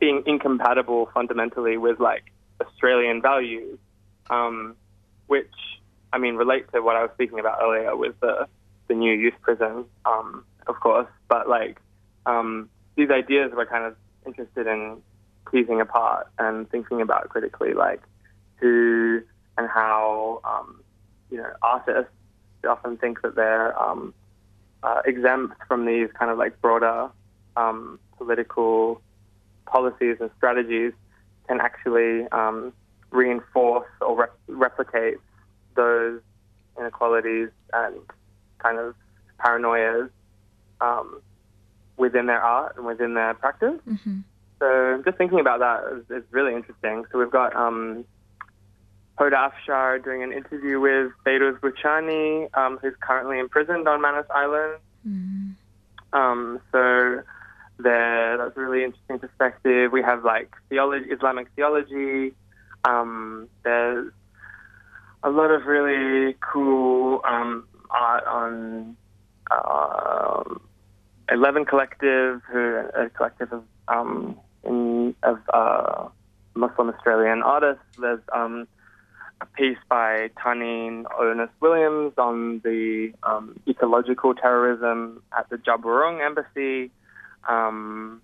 being 0.00 0.24
incompatible 0.26 1.10
fundamentally 1.14 1.76
with 1.76 2.00
like 2.00 2.24
Australian 2.60 3.22
values, 3.22 3.78
um, 4.30 4.74
which 5.28 5.54
I 6.12 6.18
mean 6.18 6.34
relate 6.34 6.72
to 6.72 6.80
what 6.80 6.96
I 6.96 7.02
was 7.02 7.12
speaking 7.14 7.38
about 7.38 7.60
earlier 7.62 7.96
with 7.96 8.18
the 8.18 8.48
the 8.88 8.94
new 8.94 9.14
youth 9.14 9.34
prison, 9.42 9.84
um, 10.04 10.44
of 10.66 10.80
course. 10.80 11.08
But 11.28 11.48
like 11.48 11.78
um, 12.26 12.68
these 12.96 13.10
ideas 13.10 13.52
we're 13.54 13.66
kind 13.66 13.84
of 13.84 13.94
interested 14.26 14.66
in 14.66 15.00
teasing 15.50 15.80
apart 15.80 16.28
and 16.38 16.68
thinking 16.70 17.00
about 17.00 17.28
critically, 17.28 17.72
like 17.74 18.02
who 18.56 19.22
and 19.58 19.68
how 19.68 20.40
um, 20.44 20.80
you 21.30 21.38
know 21.38 21.50
artists 21.62 22.10
often 22.68 22.96
think 22.96 23.22
that 23.22 23.36
they're 23.36 23.80
um, 23.80 24.12
uh, 24.82 25.02
exempt 25.04 25.56
from 25.68 25.86
these 25.86 26.08
kind 26.18 26.30
of 26.30 26.38
like 26.38 26.60
broader 26.60 27.08
um, 27.56 27.98
political 28.18 29.00
policies 29.66 30.16
and 30.20 30.30
strategies 30.36 30.92
can 31.48 31.60
actually 31.60 32.26
um, 32.32 32.72
reinforce 33.10 33.88
or 34.00 34.16
rep- 34.16 34.38
replicate 34.48 35.16
those 35.74 36.20
inequalities 36.78 37.48
and 37.72 37.94
kind 38.58 38.78
of 38.78 38.94
paranoias 39.38 40.10
um, 40.80 41.20
within 42.06 42.26
their 42.26 42.42
art 42.42 42.76
and 42.76 42.86
within 42.86 43.14
their 43.14 43.34
practice. 43.34 43.78
hmm 43.84 44.20
So 44.60 45.02
just 45.04 45.18
thinking 45.18 45.40
about 45.40 45.58
that 45.66 45.78
is, 45.92 46.04
is 46.18 46.24
really 46.30 46.54
interesting. 46.54 47.04
So 47.10 47.18
we've 47.18 47.36
got 47.42 47.50
um, 47.64 48.04
Hoda 49.18 49.38
Afshar 49.46 50.02
doing 50.02 50.22
an 50.22 50.32
interview 50.32 50.76
with 50.80 51.08
Behrouz 51.26 51.58
Boochani, 51.60 52.26
um, 52.60 52.78
who's 52.80 52.94
currently 53.00 53.38
imprisoned 53.38 53.86
on 53.88 54.00
Manus 54.00 54.28
Island. 54.42 54.74
Um, 56.18 56.60
so 56.72 56.80
there, 57.78 58.38
that's 58.38 58.56
a 58.56 58.60
really 58.60 58.84
interesting 58.84 59.18
perspective. 59.18 59.92
We 59.92 60.02
have 60.02 60.24
like 60.24 60.50
theology, 60.70 61.06
Islamic 61.16 61.48
theology. 61.56 62.34
Um, 62.84 63.48
there's 63.64 64.12
a 65.22 65.30
lot 65.30 65.50
of 65.50 65.66
really 65.66 66.36
cool 66.40 67.20
um, 67.24 67.66
art 67.90 68.24
on 68.26 68.96
um, 69.50 70.60
Eleven 71.30 71.64
Collective, 71.64 72.42
who 72.50 72.76
a 72.94 73.08
collective 73.10 73.52
of 73.52 73.64
um, 73.88 74.38
in, 74.64 75.14
of 75.22 75.38
uh, 75.52 76.08
Muslim 76.54 76.90
Australian 76.90 77.42
artists. 77.42 77.82
There's 77.98 78.20
um, 78.32 78.68
a 79.40 79.46
piece 79.46 79.78
by 79.88 80.30
Taneen 80.42 81.04
Ernest 81.20 81.52
Williams 81.60 82.14
on 82.16 82.60
the 82.64 83.12
um, 83.22 83.58
ecological 83.66 84.34
terrorism 84.34 85.22
at 85.36 85.48
the 85.50 85.56
Djab 85.56 85.82
Wurrung 85.82 86.24
embassy. 86.24 86.90
Um, 87.48 88.22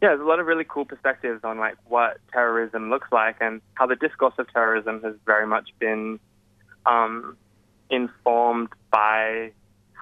yeah, 0.00 0.10
there's 0.10 0.20
a 0.20 0.24
lot 0.24 0.38
of 0.38 0.46
really 0.46 0.64
cool 0.68 0.84
perspectives 0.84 1.40
on 1.44 1.58
like 1.58 1.76
what 1.88 2.18
terrorism 2.32 2.90
looks 2.90 3.08
like 3.10 3.36
and 3.40 3.60
how 3.74 3.86
the 3.86 3.96
discourse 3.96 4.34
of 4.38 4.52
terrorism 4.52 5.02
has 5.02 5.14
very 5.24 5.46
much 5.46 5.70
been 5.78 6.20
um, 6.86 7.36
informed 7.90 8.68
by 8.90 9.52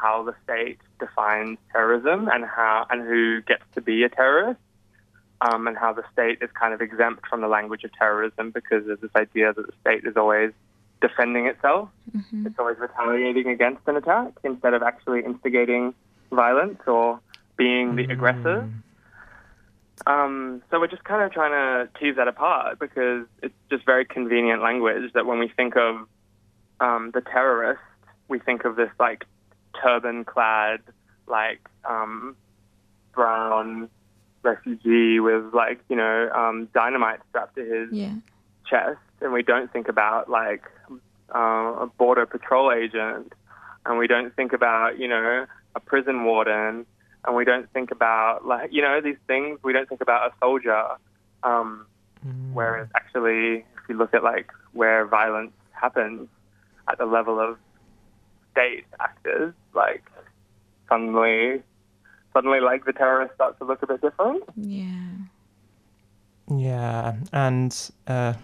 how 0.02 0.24
the 0.24 0.34
state 0.42 0.78
defines 0.98 1.58
terrorism 1.70 2.28
and 2.28 2.44
how 2.44 2.86
and 2.90 3.02
who 3.02 3.40
gets 3.42 3.62
to 3.74 3.80
be 3.80 4.02
a 4.02 4.08
terrorist, 4.08 4.60
um, 5.40 5.66
and 5.68 5.78
how 5.78 5.92
the 5.92 6.02
state 6.12 6.38
is 6.42 6.50
kind 6.58 6.74
of 6.74 6.80
exempt 6.80 7.26
from 7.28 7.40
the 7.40 7.48
language 7.48 7.84
of 7.84 7.92
terrorism 7.92 8.50
because 8.50 8.84
there's 8.86 9.00
this 9.00 9.14
idea 9.14 9.52
that 9.52 9.66
the 9.66 9.72
state 9.80 10.04
is 10.04 10.16
always 10.16 10.50
defending 11.00 11.46
itself. 11.46 11.88
It's 12.46 12.58
always 12.58 12.78
retaliating 12.78 13.48
against 13.48 13.82
an 13.86 13.96
attack 13.96 14.32
instead 14.44 14.74
of 14.74 14.82
actually 14.82 15.24
instigating 15.24 15.94
violence 16.30 16.80
or 16.86 17.20
being 17.56 17.96
the 17.96 18.04
aggressor. 18.04 18.68
Um, 20.06 20.62
so 20.70 20.80
we're 20.80 20.88
just 20.88 21.04
kind 21.04 21.22
of 21.22 21.32
trying 21.32 21.52
to 21.52 21.88
tease 21.98 22.16
that 22.16 22.26
apart 22.26 22.78
because 22.80 23.26
it's 23.42 23.54
just 23.70 23.84
very 23.86 24.04
convenient 24.04 24.62
language 24.62 25.12
that 25.14 25.26
when 25.26 25.38
we 25.38 25.48
think 25.48 25.76
of 25.76 26.08
um, 26.80 27.12
the 27.14 27.20
terrorist, 27.20 27.80
we 28.28 28.38
think 28.40 28.64
of 28.64 28.74
this 28.76 28.90
like 28.98 29.26
turban-clad, 29.80 30.80
like 31.26 31.60
um, 31.88 32.36
brown 33.12 33.88
refugee 34.42 35.20
with 35.20 35.44
like 35.54 35.80
you 35.88 35.96
know 35.96 36.30
um, 36.34 36.68
dynamite 36.74 37.20
strapped 37.30 37.54
to 37.56 37.64
his 37.64 37.92
Yeah. 37.92 38.14
chest, 38.66 38.98
and 39.20 39.32
we 39.32 39.42
don't 39.42 39.72
think 39.72 39.88
about 39.88 40.28
like 40.28 40.64
uh, 41.34 41.38
a 41.80 41.86
border 41.98 42.26
patrol 42.26 42.72
agent, 42.72 43.32
and 43.86 43.98
we 43.98 44.06
don't 44.06 44.34
think 44.34 44.52
about 44.52 44.98
you 44.98 45.08
know 45.08 45.46
a 45.74 45.80
prison 45.80 46.24
warden, 46.24 46.84
and 47.24 47.36
we 47.36 47.44
don't 47.44 47.70
think 47.72 47.90
about 47.90 48.46
like 48.46 48.72
you 48.72 48.82
know 48.82 49.00
these 49.00 49.16
things. 49.26 49.58
We 49.62 49.72
don't 49.72 49.88
think 49.88 50.00
about 50.00 50.30
a 50.30 50.34
soldier. 50.40 50.86
Um, 51.42 51.86
Whereas 52.52 52.86
actually, 52.94 53.64
if 53.76 53.88
you 53.88 53.96
look 53.96 54.14
at 54.14 54.22
like 54.22 54.52
where 54.74 55.04
violence 55.06 55.50
happens 55.72 56.28
at 56.88 56.98
the 56.98 57.04
level 57.04 57.40
of 57.40 57.58
state 58.52 58.84
actors, 59.00 59.54
like 59.74 60.04
suddenly, 60.88 61.62
suddenly 62.32 62.60
like 62.60 62.84
the 62.84 62.92
terrorists 62.92 63.34
start 63.34 63.58
to 63.58 63.64
look 63.64 63.82
a 63.82 63.86
bit 63.86 64.00
different. 64.00 64.44
Yeah. 64.56 65.10
Yeah, 66.50 67.14
and 67.32 67.90
uh, 68.06 68.34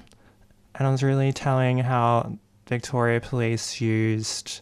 and 0.75 0.87
I 0.87 0.91
was 0.91 1.03
really 1.03 1.33
telling 1.33 1.79
how 1.79 2.39
Victoria 2.67 3.21
Police 3.21 3.81
used 3.81 4.61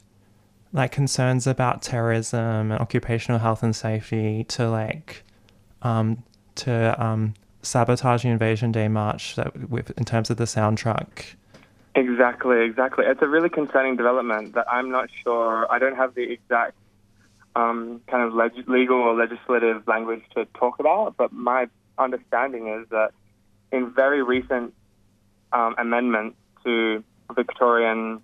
like 0.72 0.92
concerns 0.92 1.46
about 1.46 1.82
terrorism 1.82 2.70
and 2.72 2.80
occupational 2.80 3.38
health 3.38 3.62
and 3.62 3.74
safety 3.74 4.44
to 4.44 4.68
like 4.68 5.22
um 5.82 6.22
to 6.54 7.02
um 7.02 7.34
sabotage 7.62 8.22
the 8.22 8.28
Invasion 8.28 8.72
Day 8.72 8.88
march 8.88 9.36
that 9.36 9.70
with 9.70 9.90
in 9.98 10.04
terms 10.04 10.30
of 10.30 10.36
the 10.36 10.44
soundtrack. 10.44 11.34
Exactly, 11.96 12.62
exactly. 12.62 13.06
It's 13.06 13.22
a 13.22 13.26
really 13.26 13.48
concerning 13.48 13.96
development 13.96 14.54
that 14.54 14.66
I'm 14.70 14.90
not 14.90 15.08
sure. 15.24 15.66
I 15.72 15.78
don't 15.78 15.96
have 15.96 16.14
the 16.14 16.30
exact 16.30 16.74
um, 17.56 18.02
kind 18.06 18.22
of 18.22 18.34
leg- 18.34 18.68
legal 18.68 18.98
or 18.98 19.14
legislative 19.14 19.88
language 19.88 20.22
to 20.34 20.44
talk 20.58 20.78
about, 20.78 21.16
but 21.16 21.32
my 21.32 21.68
understanding 21.96 22.68
is 22.68 22.86
that 22.90 23.12
in 23.72 23.94
very 23.94 24.22
recent 24.22 24.74
um, 25.54 25.74
amendments 25.78 26.36
to 26.64 27.02
Victorian 27.34 28.20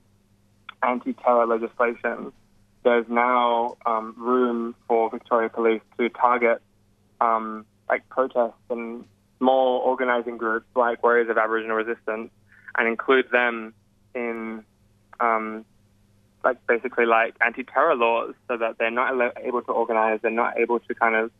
anti-terror 0.82 1.46
legislation, 1.46 2.30
there's 2.84 3.06
now 3.08 3.78
um, 3.86 4.14
room 4.18 4.74
for 4.86 5.08
Victoria 5.08 5.48
Police 5.48 5.80
to 5.96 6.10
target 6.10 6.60
um, 7.22 7.64
like 7.88 8.06
protests 8.10 8.60
and 8.68 9.06
small 9.38 9.78
organising 9.78 10.36
groups 10.36 10.66
like 10.76 11.02
Warriors 11.02 11.30
of 11.30 11.38
Aboriginal 11.38 11.76
Resistance 11.76 12.30
and 12.76 12.88
include 12.88 13.30
them 13.30 13.74
in 14.14 14.64
um, 15.20 15.64
like 16.44 16.64
basically 16.66 17.06
like 17.06 17.34
anti-terror 17.40 17.94
laws 17.94 18.34
so 18.48 18.56
that 18.56 18.78
they're 18.78 18.90
not 18.90 19.14
able 19.42 19.62
to 19.62 19.72
organize, 19.72 20.20
they're 20.22 20.30
not 20.30 20.58
able 20.58 20.80
to 20.80 20.94
kind 20.94 21.14
of 21.14 21.30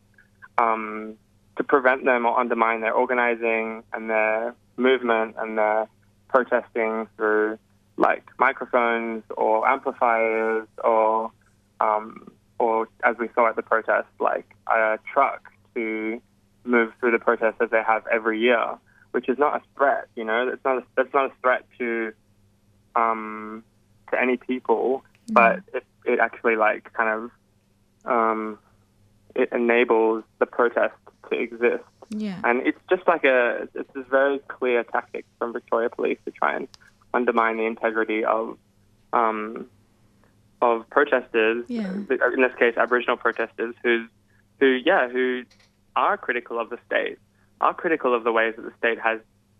um, 0.57 1.15
to 1.57 1.63
prevent 1.63 2.05
them 2.05 2.25
or 2.25 2.39
undermine 2.39 2.81
their 2.81 2.93
organizing 2.93 3.83
and 3.93 4.09
their 4.09 4.55
movement 4.77 5.35
and 5.37 5.57
their 5.57 5.87
protesting 6.29 7.07
through 7.15 7.57
like 7.97 8.23
microphones 8.39 9.23
or 9.37 9.67
amplifiers 9.67 10.67
or 10.83 11.31
um, 11.79 12.31
or 12.59 12.87
as 13.03 13.15
we 13.19 13.27
saw 13.35 13.49
at 13.49 13.55
the 13.55 13.61
protest, 13.61 14.07
like 14.19 14.45
a 14.67 14.97
truck 15.11 15.51
to 15.75 16.21
move 16.63 16.93
through 16.99 17.11
the 17.11 17.19
protest 17.19 17.57
as 17.61 17.69
they 17.71 17.83
have 17.83 18.03
every 18.11 18.39
year, 18.39 18.77
which 19.13 19.29
is 19.29 19.37
not 19.37 19.55
a 19.55 19.61
threat. 19.77 20.07
You 20.15 20.25
know, 20.25 20.49
it's 20.49 20.63
not 20.65 20.79
a, 20.79 20.83
that's 20.95 21.13
not 21.13 21.31
a 21.31 21.33
threat 21.41 21.65
to 21.77 22.11
um, 22.95 23.63
to 24.11 24.19
any 24.19 24.37
people, 24.37 25.03
but 25.29 25.61
it 25.73 25.85
it 26.05 26.19
actually 26.19 26.55
like 26.55 26.91
kind 26.93 27.31
of 28.05 28.11
um, 28.11 28.59
it 29.35 29.49
enables 29.51 30.23
the 30.39 30.45
protest 30.45 30.95
to 31.29 31.39
exist. 31.39 31.83
Yeah. 32.09 32.39
And 32.43 32.65
it's 32.67 32.79
just 32.89 33.07
like 33.07 33.23
a 33.23 33.67
it's 33.73 33.93
this 33.93 34.05
very 34.09 34.39
clear 34.47 34.83
tactic 34.83 35.25
from 35.39 35.53
Victoria 35.53 35.89
Police 35.89 36.19
to 36.25 36.31
try 36.31 36.55
and 36.55 36.67
undermine 37.13 37.57
the 37.57 37.65
integrity 37.65 38.25
of 38.25 38.57
um, 39.13 39.67
of 40.61 40.89
protesters. 40.89 41.65
Yeah. 41.67 41.91
In 41.93 42.07
this 42.41 42.55
case, 42.57 42.75
Aboriginal 42.77 43.17
protesters 43.17 43.75
who 43.83 44.07
who 44.59 44.67
yeah 44.67 45.07
who 45.07 45.43
are 45.95 46.17
critical 46.17 46.59
of 46.59 46.69
the 46.69 46.79
state, 46.87 47.19
are 47.61 47.73
critical 47.73 48.13
of 48.15 48.23
the 48.23 48.31
ways 48.31 48.53
that 48.55 48.63
the 48.63 48.73
state 48.77 48.99
has 48.99 49.19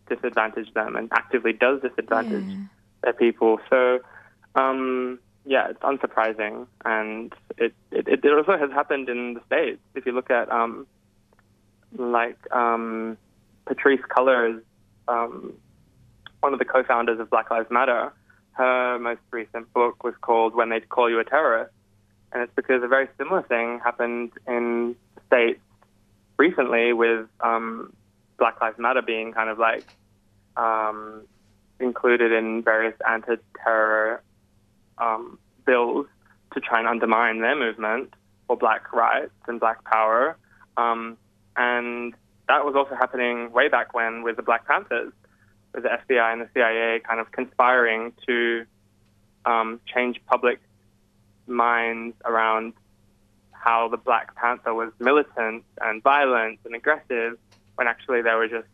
disadvantaged 0.09 0.73
them 0.73 0.95
and 0.95 1.09
actively 1.13 1.53
does 1.53 1.81
disadvantage 1.81 2.45
Yeah. 2.47 2.55
their 3.03 3.13
people. 3.13 3.59
So 3.69 3.99
um, 4.55 5.19
yeah, 5.45 5.69
it's 5.69 5.79
unsurprising, 5.79 6.67
and 6.85 7.33
it, 7.57 7.73
it 7.91 8.07
it 8.07 8.25
also 8.25 8.57
has 8.57 8.71
happened 8.71 9.09
in 9.09 9.33
the 9.33 9.41
states. 9.45 9.81
If 9.95 10.05
you 10.05 10.11
look 10.13 10.29
at 10.29 10.49
um, 10.51 10.87
like 11.97 12.37
um, 12.51 13.17
Patrisse 13.65 14.01
Cullors, 14.15 14.61
um, 15.07 15.53
one 16.39 16.53
of 16.53 16.59
the 16.59 16.65
co-founders 16.65 17.19
of 17.19 17.29
Black 17.29 17.51
Lives 17.51 17.69
Matter, 17.69 18.13
her 18.53 18.99
most 18.99 19.21
recent 19.31 19.71
book 19.73 20.03
was 20.03 20.13
called 20.21 20.55
"When 20.55 20.69
They 20.69 20.79
Call 20.81 21.09
You 21.09 21.19
a 21.19 21.25
Terrorist," 21.25 21.73
and 22.31 22.41
it's 22.43 22.53
because 22.55 22.83
a 22.83 22.87
very 22.87 23.09
similar 23.17 23.41
thing 23.41 23.79
happened 23.83 24.31
in 24.47 24.95
the 25.15 25.21
states 25.27 25.61
recently 26.43 26.91
with 26.91 27.25
um, 27.39 27.93
Black 28.37 28.59
Lives 28.59 28.77
Matter 28.77 29.01
being 29.01 29.31
kind 29.31 29.49
of 29.49 29.57
like 29.57 29.85
um, 30.57 31.21
included 31.79 32.33
in 32.33 32.61
various 32.61 32.95
anti-terror 33.07 34.21
um, 34.97 35.39
bills 35.65 36.05
to 36.53 36.59
try 36.59 36.79
and 36.79 36.87
undermine 36.87 37.39
their 37.39 37.55
movement 37.55 38.13
for 38.45 38.57
black 38.57 38.91
rights 38.91 39.31
and 39.47 39.57
black 39.57 39.85
power. 39.85 40.37
Um, 40.75 41.17
and 41.55 42.13
that 42.49 42.65
was 42.65 42.75
also 42.75 42.95
happening 42.95 43.53
way 43.53 43.69
back 43.69 43.93
when 43.93 44.21
with 44.23 44.35
the 44.35 44.43
Black 44.43 44.67
Panthers, 44.67 45.13
with 45.73 45.83
the 45.83 45.89
FBI 45.89 46.33
and 46.33 46.41
the 46.41 46.49
CIA 46.53 46.99
kind 46.99 47.21
of 47.21 47.31
conspiring 47.31 48.11
to 48.27 48.65
um, 49.45 49.79
change 49.93 50.19
public 50.25 50.59
minds 51.47 52.15
around 52.25 52.73
how 53.63 53.87
the 53.87 53.97
Black 53.97 54.35
Panther 54.35 54.73
was 54.73 54.91
militant 54.99 55.63
and 55.81 56.03
violent 56.03 56.59
and 56.65 56.75
aggressive, 56.75 57.37
when 57.75 57.87
actually 57.87 58.21
they 58.21 58.33
were 58.33 58.47
just 58.47 58.67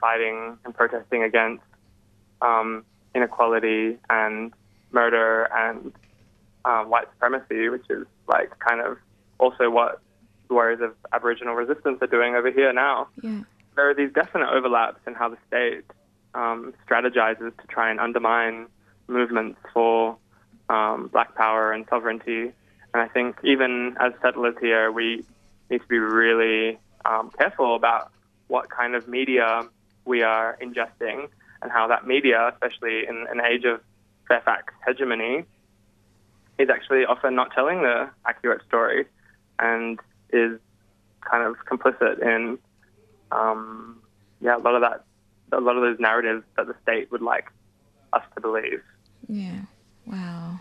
fighting 0.00 0.58
and 0.64 0.74
protesting 0.74 1.22
against 1.22 1.62
um, 2.42 2.84
inequality 3.14 3.98
and 4.08 4.52
murder 4.92 5.48
and 5.54 5.92
um, 6.64 6.90
white 6.90 7.06
supremacy, 7.14 7.68
which 7.68 7.84
is 7.88 8.06
like 8.28 8.50
kind 8.58 8.80
of 8.80 8.98
also 9.38 9.70
what 9.70 10.00
the 10.48 10.54
warriors 10.54 10.80
of 10.80 10.94
Aboriginal 11.12 11.54
resistance 11.54 11.98
are 12.02 12.06
doing 12.06 12.34
over 12.34 12.50
here 12.50 12.72
now. 12.72 13.08
Yeah. 13.22 13.42
There 13.76 13.88
are 13.88 13.94
these 13.94 14.12
definite 14.12 14.50
overlaps 14.50 15.00
in 15.06 15.14
how 15.14 15.30
the 15.30 15.38
state 15.46 15.84
um, 16.34 16.74
strategizes 16.86 17.56
to 17.56 17.66
try 17.68 17.90
and 17.90 17.98
undermine 17.98 18.66
movements 19.08 19.58
for 19.72 20.16
um, 20.68 21.08
black 21.12 21.34
power 21.34 21.72
and 21.72 21.86
sovereignty. 21.88 22.52
And 22.92 23.02
I 23.02 23.08
think 23.08 23.36
even 23.44 23.96
as 24.00 24.12
settlers 24.20 24.56
here, 24.60 24.90
we 24.90 25.24
need 25.70 25.80
to 25.80 25.86
be 25.86 25.98
really 25.98 26.78
um, 27.04 27.30
careful 27.38 27.76
about 27.76 28.10
what 28.48 28.68
kind 28.68 28.94
of 28.94 29.06
media 29.06 29.62
we 30.04 30.22
are 30.22 30.58
ingesting 30.60 31.28
and 31.62 31.70
how 31.70 31.86
that 31.88 32.06
media, 32.06 32.50
especially 32.52 33.06
in 33.06 33.26
an 33.30 33.40
age 33.40 33.64
of 33.64 33.80
Fairfax 34.26 34.72
hegemony, 34.86 35.44
is 36.58 36.68
actually 36.68 37.04
often 37.04 37.34
not 37.34 37.52
telling 37.52 37.82
the 37.82 38.10
accurate 38.26 38.62
story 38.66 39.06
and 39.58 39.98
is 40.32 40.58
kind 41.20 41.44
of 41.44 41.56
complicit 41.70 42.20
in, 42.22 42.58
um, 43.30 44.00
yeah, 44.40 44.56
a 44.56 44.58
lot 44.58 44.74
of 44.74 44.80
that, 44.80 45.04
a 45.52 45.60
lot 45.60 45.76
of 45.76 45.82
those 45.82 45.98
narratives 45.98 46.44
that 46.56 46.66
the 46.66 46.74
state 46.82 47.10
would 47.12 47.22
like 47.22 47.46
us 48.12 48.22
to 48.34 48.40
believe. 48.40 48.82
Yeah. 49.28 49.60
Wow. 50.06 50.60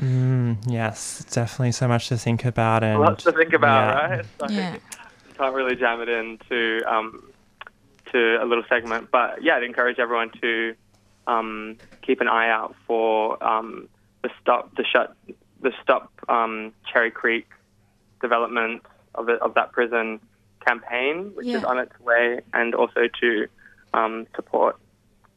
Mm, 0.00 0.58
yes, 0.66 1.24
definitely 1.30 1.72
so 1.72 1.88
much 1.88 2.08
to 2.08 2.16
think 2.16 2.44
about 2.44 2.84
and 2.84 3.00
Lots 3.00 3.24
to 3.24 3.32
think 3.32 3.52
about, 3.52 3.94
yeah. 3.94 4.16
right? 4.16 4.26
So 4.38 4.48
Yeah. 4.50 4.76
can't 5.36 5.54
really 5.54 5.76
jam 5.76 6.00
it 6.00 6.08
into 6.08 6.82
um, 6.86 7.32
to 8.12 8.38
a 8.42 8.44
little 8.44 8.64
segment, 8.68 9.10
but 9.10 9.42
yeah, 9.42 9.56
I'd 9.56 9.62
encourage 9.62 9.98
everyone 9.98 10.30
to 10.40 10.74
um, 11.26 11.76
keep 12.02 12.20
an 12.20 12.28
eye 12.28 12.48
out 12.48 12.74
for 12.86 13.42
um, 13.42 13.88
the 14.22 14.30
stop, 14.40 14.74
the 14.76 14.84
shut, 14.84 15.14
the 15.60 15.72
stop 15.82 16.10
um, 16.28 16.72
Cherry 16.92 17.10
Creek 17.10 17.46
development 18.20 18.82
of 19.14 19.28
it, 19.28 19.40
of 19.40 19.54
that 19.54 19.72
prison 19.72 20.20
campaign, 20.66 21.32
which 21.34 21.48
is 21.48 21.64
on 21.64 21.78
its 21.78 21.98
way, 22.00 22.40
and 22.52 22.74
also 22.74 23.08
to 23.20 23.46
um, 23.94 24.26
support 24.34 24.76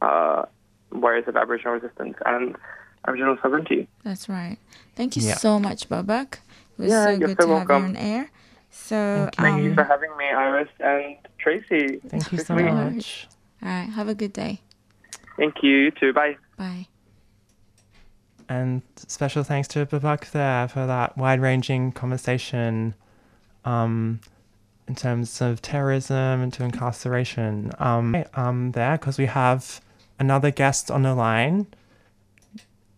uh, 0.01 0.43
warriors 0.91 1.27
of 1.27 1.35
Aboriginal 1.35 1.73
resistance 1.73 2.15
and 2.25 2.55
Aboriginal 3.05 3.37
sovereignty. 3.41 3.87
That's 4.03 4.29
right. 4.29 4.57
Thank 4.95 5.15
you 5.15 5.23
Yeah. 5.23 5.35
so 5.35 5.59
much, 5.59 5.89
Babak. 5.89 6.33
It 6.33 6.39
was 6.83 6.91
Yeah, 6.91 7.05
so 7.05 7.09
you're 7.11 7.27
good 7.29 7.41
so 7.41 7.47
to 7.47 7.53
have 7.59 7.69
welcome. 7.69 7.83
you 7.83 7.89
on 7.89 7.95
air. 7.97 8.29
So, 8.69 9.29
Thank 9.37 9.63
you 9.63 9.69
um, 9.71 9.75
for 9.75 9.83
having 9.83 10.15
me, 10.17 10.25
Iris 10.25 10.69
and 10.79 11.15
Tracy. 11.37 11.99
Thank 12.07 12.31
you 12.31 12.37
so 12.39 12.55
to 12.55 12.63
meet 12.63 12.71
much. 12.71 13.27
all 13.61 13.69
right, 13.69 13.89
have 13.89 14.07
a 14.07 14.15
good 14.15 14.33
day. 14.33 14.61
Thank 15.37 15.55
you 15.63 15.91
too. 15.91 16.13
Bye. 16.13 16.37
Bye. 16.57 16.87
And 18.47 18.81
special 18.97 19.43
thanks 19.43 19.67
to 19.69 19.85
Babak 19.85 20.31
there 20.31 20.67
for 20.67 20.85
that 20.85 21.17
wide 21.17 21.39
ranging 21.41 21.91
conversation 21.93 22.95
um, 23.63 24.19
in 24.87 24.95
terms 24.95 25.41
of 25.41 25.61
terrorism 25.61 26.41
and 26.41 26.51
to 26.53 26.63
incarceration. 26.63 27.71
Um, 27.79 28.23
um, 28.35 28.71
there, 28.73 28.97
because 28.97 29.17
we 29.17 29.25
have 29.27 29.79
another 30.19 30.51
guest 30.51 30.91
on 30.91 31.03
the 31.03 31.15
line. 31.15 31.67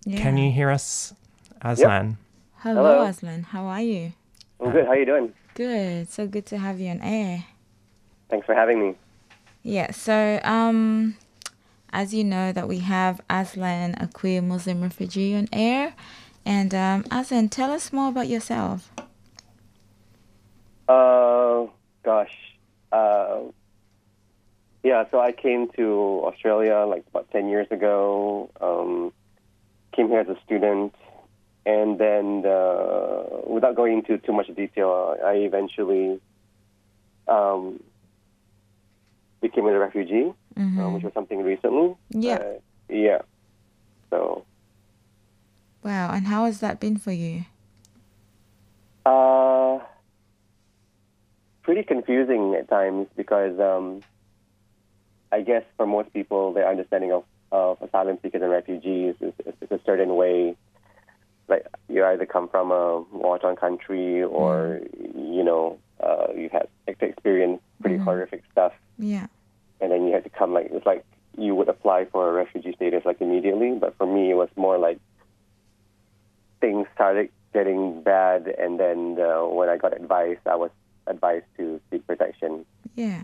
Yeah. 0.05 0.21
Can 0.21 0.37
you 0.37 0.51
hear 0.51 0.69
us, 0.69 1.13
Aslan? 1.61 2.17
Hello, 2.57 2.83
Hello. 2.83 3.03
Aslan. 3.03 3.43
How 3.43 3.65
are 3.65 3.81
you? 3.81 4.13
I'm 4.59 4.71
good. 4.71 4.85
How 4.85 4.91
are 4.91 4.97
you 4.97 5.05
doing? 5.05 5.33
Good. 5.55 6.09
So 6.09 6.27
good 6.27 6.45
to 6.47 6.57
have 6.57 6.79
you 6.79 6.89
on 6.89 7.01
air. 7.01 7.45
Thanks 8.29 8.45
for 8.45 8.55
having 8.55 8.79
me. 8.79 8.95
Yeah. 9.61 9.91
So, 9.91 10.39
um, 10.43 11.15
as 11.91 12.13
you 12.13 12.23
know, 12.23 12.51
that 12.51 12.67
we 12.67 12.79
have 12.79 13.21
Aslan, 13.29 13.95
a 13.99 14.07
queer 14.07 14.41
Muslim 14.41 14.81
refugee, 14.81 15.35
on 15.35 15.47
air, 15.53 15.93
and 16.45 16.73
um, 16.73 17.05
Aslan, 17.11 17.49
tell 17.49 17.71
us 17.71 17.93
more 17.93 18.09
about 18.09 18.27
yourself. 18.27 18.91
Uh, 20.87 21.65
gosh. 22.03 22.35
Uh, 22.91 23.39
yeah, 24.83 25.05
so 25.11 25.19
I 25.19 25.31
came 25.31 25.69
to 25.77 26.21
Australia 26.25 26.85
like 26.87 27.05
about 27.09 27.31
10 27.31 27.47
years 27.47 27.67
ago. 27.71 28.49
Um, 28.59 29.13
came 29.95 30.09
here 30.09 30.19
as 30.19 30.27
a 30.27 30.37
student. 30.45 30.93
And 31.65 31.97
then, 31.97 32.45
uh, 32.45 33.23
without 33.47 33.75
going 33.75 33.99
into 33.99 34.17
too 34.17 34.33
much 34.33 34.47
detail, 34.53 35.15
I 35.25 35.33
eventually 35.33 36.19
um, 37.27 37.81
became 39.41 39.65
a 39.65 39.79
refugee, 39.79 40.33
uh, 40.57 40.89
which 40.89 41.03
was 41.03 41.13
something 41.13 41.41
recently. 41.41 41.95
Yeah. 42.09 42.35
Uh, 42.35 42.53
yeah. 42.89 43.21
So, 44.09 44.43
Wow. 45.83 46.11
And 46.13 46.27
how 46.27 46.45
has 46.45 46.59
that 46.61 46.79
been 46.79 46.97
for 46.97 47.11
you? 47.11 47.45
Uh, 49.05 49.79
pretty 51.61 51.83
confusing 51.83 52.55
at 52.55 52.69
times 52.69 53.07
because 53.17 53.59
um, 53.59 54.01
I 55.31 55.41
guess 55.41 55.63
for 55.75 55.85
most 55.85 56.13
people, 56.13 56.53
their 56.53 56.69
understanding 56.69 57.11
of, 57.11 57.25
of 57.53 57.79
asylum 57.81 58.17
seekers 58.21 58.41
and 58.41 58.49
refugees 58.51 59.13
is, 59.21 59.31
is, 59.45 59.53
is 59.61 59.71
a 59.71 59.79
certain 59.85 60.15
way. 60.15 60.55
Like 61.47 61.65
you 61.87 62.03
either 62.03 62.25
come 62.25 62.49
from 62.49 62.71
a 62.71 63.01
war-torn 63.11 63.55
country, 63.57 64.23
or 64.23 64.81
you 65.15 65.43
know, 65.43 65.77
uh, 66.01 66.27
you 66.35 66.49
had 66.51 66.67
to 66.87 67.05
experience 67.05 67.61
pretty 67.81 67.97
horrific 67.97 68.43
stuff, 68.51 68.73
Yeah. 68.97 69.27
and 69.79 69.91
then 69.91 70.07
you 70.07 70.13
had 70.13 70.23
to 70.23 70.29
come 70.29 70.53
like 70.53 70.69
it's 70.71 70.85
like 70.85 71.05
you 71.37 71.53
would 71.55 71.69
apply 71.69 72.05
for 72.05 72.29
a 72.29 72.33
refugee 72.33 72.73
status 72.75 73.03
like 73.05 73.21
immediately. 73.21 73.71
But 73.79 73.95
for 73.97 74.07
me, 74.07 74.31
it 74.31 74.35
was 74.35 74.49
more 74.55 74.77
like 74.77 74.99
things 76.59 76.87
started 76.95 77.29
getting 77.53 78.01
bad, 78.01 78.47
and 78.47 78.79
then 78.79 79.17
uh, 79.19 79.45
when 79.45 79.69
I 79.69 79.77
got 79.77 79.95
advice, 79.95 80.37
I 80.45 80.55
was 80.55 80.71
advised 81.07 81.45
to 81.57 81.79
seek 81.91 82.05
protection. 82.07 82.65
Yeah. 82.95 83.23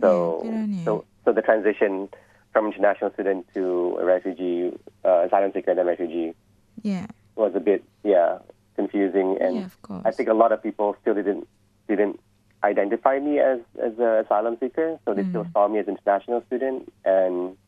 So, 0.00 0.42
Yeah, 0.44 0.50
good 0.50 0.56
on 0.62 0.72
you. 0.74 0.84
so, 0.84 1.04
so 1.24 1.32
the 1.32 1.42
transition 1.42 2.08
from 2.56 2.68
international 2.72 3.12
student 3.12 3.46
to 3.52 3.98
a 4.00 4.04
refugee, 4.06 4.72
uh, 5.04 5.24
asylum 5.26 5.52
seeker, 5.52 5.72
and 5.72 5.78
then 5.78 5.86
refugee 5.86 6.34
Yeah. 6.82 7.06
was 7.34 7.54
a 7.54 7.60
bit, 7.60 7.84
yeah, 8.02 8.38
confusing, 8.76 9.36
and 9.42 9.56
yeah. 9.56 9.66
Of 9.66 9.82
course. 9.82 10.00
I 10.06 10.10
think 10.10 10.30
a 10.30 10.32
lot 10.42 10.52
of 10.52 10.62
people 10.62 10.96
still 11.02 11.12
didn't 11.12 11.46
didn't 11.86 12.18
identify 12.64 13.18
me 13.18 13.40
as 13.40 13.60
as 13.86 13.92
an 13.98 14.12
asylum 14.24 14.56
seeker, 14.58 14.98
so 15.04 15.12
they 15.12 15.24
Mm. 15.24 15.28
still 15.32 15.46
saw 15.52 15.68
me 15.68 15.78
as 15.80 15.86
an 15.86 15.96
international 15.98 16.40
student, 16.46 16.90
and 17.04 17.58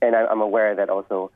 and 0.00 0.16
I, 0.16 0.24
I'm 0.32 0.40
aware 0.40 0.74
that 0.74 0.88
also 0.88 1.30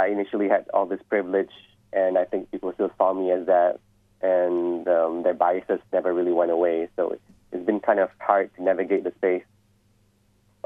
I 0.00 0.06
initially 0.08 0.48
had 0.48 0.66
all 0.74 0.86
this 0.86 1.02
privilege, 1.08 1.54
and 1.92 2.18
I 2.18 2.24
think 2.24 2.50
people 2.50 2.72
still 2.72 2.90
saw 2.98 3.12
me 3.14 3.30
as 3.30 3.46
that, 3.46 3.78
and 4.20 4.88
um, 4.88 5.22
their 5.22 5.34
biases 5.46 5.78
never 5.92 6.12
really 6.12 6.32
went 6.32 6.50
away. 6.50 6.88
So 6.96 7.16
it's 7.52 7.66
been 7.70 7.78
kind 7.78 8.00
of 8.00 8.10
hard 8.18 8.50
to 8.56 8.62
navigate 8.64 9.04
the 9.04 9.12
space 9.20 9.44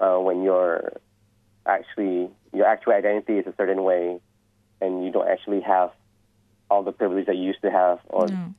uh, 0.03 0.19
when 0.19 0.43
you're 0.43 0.93
actually 1.65 2.29
your 2.53 2.67
actual 2.67 2.93
identity 2.93 3.39
is 3.39 3.47
a 3.47 3.55
certain 3.57 3.83
way, 3.85 4.21
and 4.81 5.05
you 5.05 5.11
don't 5.11 5.29
actually 5.29 5.61
have 5.63 5.91
all 6.71 6.83
the 6.83 6.93
privilege 6.93 7.27
that 7.27 7.37
you 7.37 7.45
used 7.45 7.63
to 7.63 7.71
have, 7.71 8.01
or 8.09 8.27
No. 8.27 8.55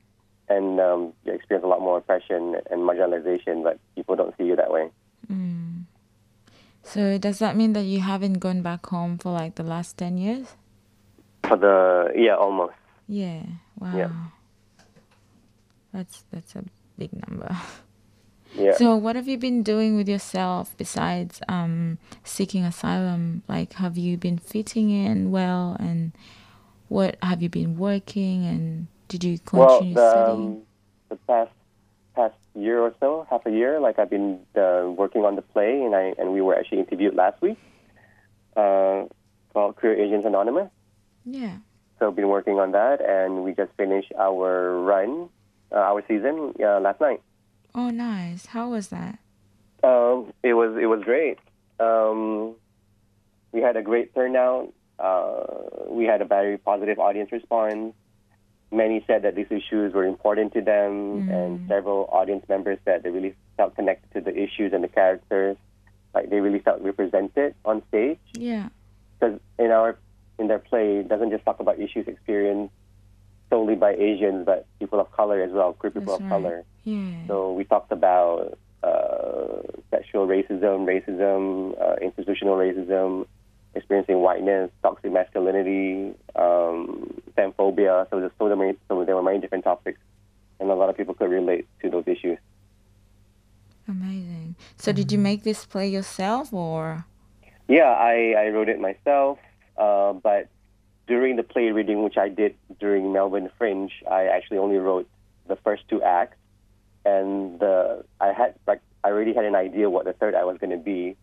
and 0.48 0.80
um, 0.80 1.12
you 1.24 1.32
experience 1.32 1.64
a 1.64 1.68
lot 1.68 1.80
more 1.80 1.98
oppression 1.98 2.56
and 2.70 2.80
marginalization, 2.80 3.62
but 3.62 3.78
people 3.94 4.16
don't 4.16 4.34
see 4.36 4.44
you 4.44 4.56
that 4.56 4.70
way. 4.72 4.90
Mm. 5.30 5.84
So 6.82 7.18
does 7.18 7.38
that 7.38 7.56
mean 7.56 7.72
that 7.74 7.84
you 7.84 8.00
haven't 8.00 8.40
gone 8.40 8.62
back 8.62 8.86
home 8.86 9.18
for 9.18 9.30
like 9.32 9.54
the 9.54 9.62
last 9.62 9.96
ten 9.96 10.18
years? 10.18 10.56
For 11.46 11.56
the 11.56 12.12
yeah, 12.16 12.36
almost. 12.36 12.74
Yeah. 13.06 13.42
Wow. 13.78 13.96
Yeah. 13.96 14.10
That's 15.92 16.24
that's 16.32 16.56
a 16.56 16.64
big 16.98 17.10
number. 17.12 17.56
Yeah. 18.56 18.74
So 18.74 18.96
what 18.96 19.16
have 19.16 19.26
you 19.26 19.38
been 19.38 19.62
doing 19.62 19.96
with 19.96 20.08
yourself 20.08 20.76
besides 20.76 21.40
um, 21.48 21.98
seeking 22.22 22.64
asylum? 22.64 23.42
Like, 23.48 23.74
have 23.74 23.98
you 23.98 24.16
been 24.16 24.38
fitting 24.38 24.90
in 24.90 25.30
well, 25.30 25.76
and 25.80 26.12
what 26.88 27.16
have 27.22 27.42
you 27.42 27.48
been 27.48 27.76
working, 27.76 28.46
and 28.46 28.86
did 29.08 29.24
you 29.24 29.38
well, 29.52 29.78
continue 29.78 29.94
the, 29.94 30.10
studying? 30.10 30.46
um, 30.46 30.62
the 31.08 31.16
past 31.26 31.50
past 32.14 32.34
year 32.54 32.80
or 32.80 32.94
so, 33.00 33.26
half 33.28 33.44
a 33.46 33.50
year, 33.50 33.80
like 33.80 33.98
I've 33.98 34.10
been 34.10 34.38
uh, 34.56 34.84
working 34.86 35.24
on 35.24 35.34
the 35.36 35.42
play, 35.42 35.82
and 35.82 35.94
I 35.94 36.14
and 36.18 36.32
we 36.32 36.40
were 36.40 36.54
actually 36.54 36.78
interviewed 36.78 37.14
last 37.14 37.40
week, 37.42 37.58
uh, 38.56 39.04
called 39.52 39.76
Queer 39.76 39.94
Asians 39.94 40.24
Anonymous. 40.24 40.70
Yeah. 41.24 41.58
So 41.98 42.10
been 42.10 42.28
working 42.28 42.58
on 42.58 42.72
that, 42.72 43.00
and 43.00 43.44
we 43.44 43.52
just 43.52 43.72
finished 43.76 44.12
our 44.18 44.78
run, 44.80 45.28
uh, 45.72 45.76
our 45.76 46.04
season 46.06 46.54
uh, 46.62 46.80
last 46.80 47.00
night. 47.00 47.20
Oh, 47.74 47.90
nice. 47.90 48.46
How 48.46 48.68
was 48.70 48.88
that? 48.88 49.18
Um, 49.82 50.32
it 50.42 50.54
was 50.54 50.76
it 50.80 50.86
was 50.86 51.02
great. 51.02 51.38
Um, 51.80 52.54
we 53.52 53.60
had 53.60 53.76
a 53.76 53.82
great 53.82 54.14
turnout. 54.14 54.72
Uh, 54.98 55.44
we 55.88 56.04
had 56.04 56.22
a 56.22 56.24
very 56.24 56.56
positive 56.56 56.98
audience 56.98 57.32
response. 57.32 57.94
Many 58.70 59.04
said 59.06 59.22
that 59.22 59.34
these 59.34 59.50
issues 59.50 59.92
were 59.92 60.04
important 60.04 60.52
to 60.54 60.60
them, 60.60 61.28
and 61.28 61.68
several 61.68 62.08
audience 62.12 62.48
members 62.48 62.78
said 62.84 63.02
they 63.02 63.10
really 63.10 63.34
felt 63.56 63.76
connected 63.76 64.10
to 64.14 64.20
the 64.20 64.36
issues 64.36 64.72
and 64.72 64.82
the 64.82 64.88
characters. 64.88 65.56
Like 66.14 66.30
they 66.30 66.40
really 66.40 66.60
felt 66.60 66.80
represented 66.80 67.54
on 67.64 67.82
stage. 67.88 68.18
Yeah. 68.34 68.68
Because 69.18 69.40
in 69.58 69.70
our 69.70 69.98
in 70.38 70.46
their 70.48 70.58
play, 70.60 70.98
it 70.98 71.08
doesn't 71.08 71.30
just 71.30 71.44
talk 71.44 71.60
about 71.60 71.78
issues 71.80 72.06
experienced 72.06 72.72
solely 73.50 73.74
by 73.74 73.94
Asians, 73.94 74.46
but 74.46 74.66
people 74.78 75.00
of 75.00 75.10
color 75.12 75.42
as 75.42 75.52
well, 75.52 75.72
queer 75.74 75.90
people 75.90 76.18
That's 76.18 76.24
of 76.24 76.30
right. 76.30 76.42
color. 76.42 76.64
Yeah. 76.84 77.26
So 77.26 77.52
we 77.52 77.64
talked 77.64 77.92
about 77.92 78.58
uh, 78.82 79.62
sexual 79.90 80.26
racism, 80.26 80.84
racism, 80.84 81.80
uh, 81.80 81.96
institutional 82.02 82.56
racism, 82.56 83.26
experiencing 83.74 84.20
whiteness, 84.20 84.70
toxic 84.82 85.12
masculinity, 85.12 86.14
um, 86.36 87.20
femphobia. 87.36 88.08
So, 88.10 88.20
there's 88.20 88.32
so, 88.38 88.54
many, 88.54 88.76
so 88.88 89.04
there 89.04 89.16
were 89.16 89.22
many 89.22 89.40
different 89.40 89.64
topics, 89.64 89.98
and 90.60 90.70
a 90.70 90.74
lot 90.74 90.88
of 90.90 90.96
people 90.96 91.14
could 91.14 91.30
relate 91.30 91.66
to 91.82 91.90
those 91.90 92.04
issues. 92.06 92.38
Amazing. 93.88 94.56
So, 94.76 94.92
did 94.92 95.12
you 95.12 95.18
make 95.18 95.42
this 95.42 95.64
play 95.66 95.88
yourself, 95.88 96.52
or? 96.52 97.06
Yeah, 97.68 97.90
I, 97.90 98.34
I 98.38 98.48
wrote 98.48 98.68
it 98.68 98.78
myself, 98.78 99.38
uh, 99.76 100.12
but 100.12 100.48
during 101.06 101.36
the 101.36 101.42
play 101.42 101.70
reading, 101.70 102.02
which 102.02 102.16
I 102.16 102.28
did 102.28 102.54
during 102.80 103.12
Melbourne 103.12 103.50
Fringe, 103.58 103.92
I 104.10 104.24
actually 104.24 104.58
only 104.58 104.76
wrote 104.76 105.08
the 105.46 105.56
first 105.56 105.82
two 105.88 106.02
acts, 106.02 106.36
and 107.04 107.58
the 107.60 108.04
I 108.20 108.32
had 108.32 108.54
like 108.66 108.80
I 109.02 109.08
already 109.08 109.34
had 109.34 109.44
an 109.44 109.54
idea 109.54 109.90
what 109.90 110.04
the 110.06 110.12
third 110.14 110.34
act 110.34 110.46
was 110.46 110.58
going 110.58 110.70
to 110.70 110.76
be, 110.78 111.16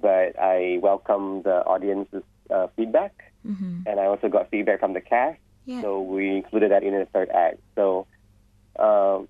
but 0.00 0.38
I 0.38 0.78
welcomed 0.82 1.44
the 1.44 1.64
audience's 1.64 2.22
uh, 2.50 2.66
feedback, 2.76 3.14
Mm-hmm. 3.46 3.80
and 3.86 3.98
I 3.98 4.04
also 4.06 4.28
got 4.28 4.50
feedback 4.50 4.78
from 4.80 4.92
the 4.92 5.00
cast, 5.00 5.40
Yeah. 5.66 5.80
so 5.82 6.00
we 6.02 6.36
included 6.36 6.70
that 6.70 6.82
in 6.84 6.92
the 6.94 7.06
third 7.06 7.28
act. 7.30 7.58
So, 7.74 8.06
um, 8.78 9.26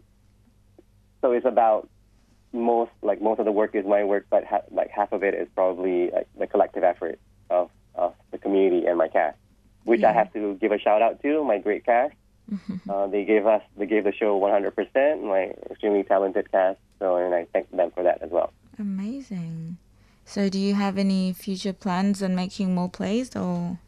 so 1.23 1.33
it's 1.33 1.47
about 1.47 1.89
most 2.53 2.91
like 3.01 3.23
most 3.23 3.39
of 3.39 3.47
the 3.47 3.53
work 3.53 3.75
is 3.75 3.87
my 3.87 4.05
work, 4.05 4.27
but 4.29 4.45
ha- 4.45 4.67
like 4.71 4.91
half 4.91 5.13
of 5.13 5.23
it 5.23 5.33
is 5.35 5.49
probably 5.55 6.11
like, 6.11 6.29
the 6.39 6.47
collective 6.47 6.83
effort 6.85 7.19
of 7.49 7.71
of 7.95 8.15
the 8.33 8.39
community 8.39 8.87
and 8.87 8.99
my 8.99 9.09
cast, 9.09 9.39
which 9.85 10.03
I 10.03 10.13
have 10.13 10.33
to 10.35 10.55
give 10.61 10.73
a 10.73 10.79
shout 10.79 11.01
out 11.01 11.23
to 11.23 11.45
my 11.45 11.59
great 11.59 11.85
cast. 11.87 12.15
Uh, 12.89 13.07
they 13.07 13.25
gave 13.25 13.47
us 13.47 13.63
they 13.79 13.87
gave 13.87 14.05
the 14.05 14.13
show 14.13 14.39
100%. 14.39 15.23
My 15.23 15.55
extremely 15.71 16.03
talented 16.03 16.51
cast, 16.51 16.79
so 16.99 17.17
and 17.17 17.35
I 17.35 17.47
thank 17.53 17.71
them 17.71 17.91
for 17.93 18.03
that 18.03 18.21
as 18.23 18.31
well. 18.31 18.53
Amazing. 18.79 19.79
So, 20.25 20.49
do 20.49 20.59
you 20.59 20.75
have 20.75 20.99
any 20.99 21.33
future 21.33 21.73
plans 21.73 22.23
on 22.23 22.35
making 22.35 22.75
more 22.75 22.89
plays, 22.89 23.35
or? 23.35 23.79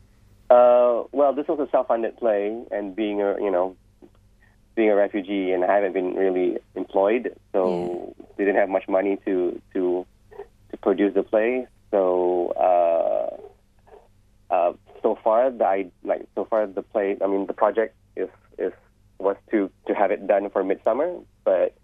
Uh, 0.51 1.05
well, 1.13 1.33
this 1.33 1.47
was 1.49 1.59
a 1.61 1.71
self-funded 1.71 2.17
play, 2.17 2.63
and 2.71 2.95
being 2.95 3.21
a 3.23 3.37
you 3.41 3.51
know 3.51 3.77
being 4.75 4.91
a 4.91 4.97
refugee, 4.97 5.53
and 5.53 5.65
I 5.65 5.75
haven't 5.75 5.93
been 5.93 6.15
really 6.15 6.59
employed, 6.75 7.35
so 7.53 8.15
we 8.37 8.45
didn't 8.45 8.61
have 8.61 8.69
much 8.69 8.89
money 8.89 9.19
to 9.25 9.61
to 9.75 10.07
to 10.71 10.77
produce 10.79 11.15
the 11.15 11.23
play. 11.23 11.67
So 11.91 12.49
uh, 14.51 14.53
uh, 14.53 14.73
so 15.03 15.19
far, 15.23 15.51
the 15.51 15.65
I 15.65 15.91
like 16.03 16.27
so 16.35 16.45
far 16.45 16.67
the 16.67 16.83
play. 16.83 17.17
I 17.23 17.27
mean, 17.27 17.47
the 17.47 17.53
project 17.53 17.95
is 18.17 18.29
was 19.25 19.37
to 19.51 19.71
to 19.87 19.95
have 19.95 20.11
it 20.11 20.27
done 20.27 20.49
for 20.51 20.63
midsummer, 20.63 21.11
but 21.45 21.75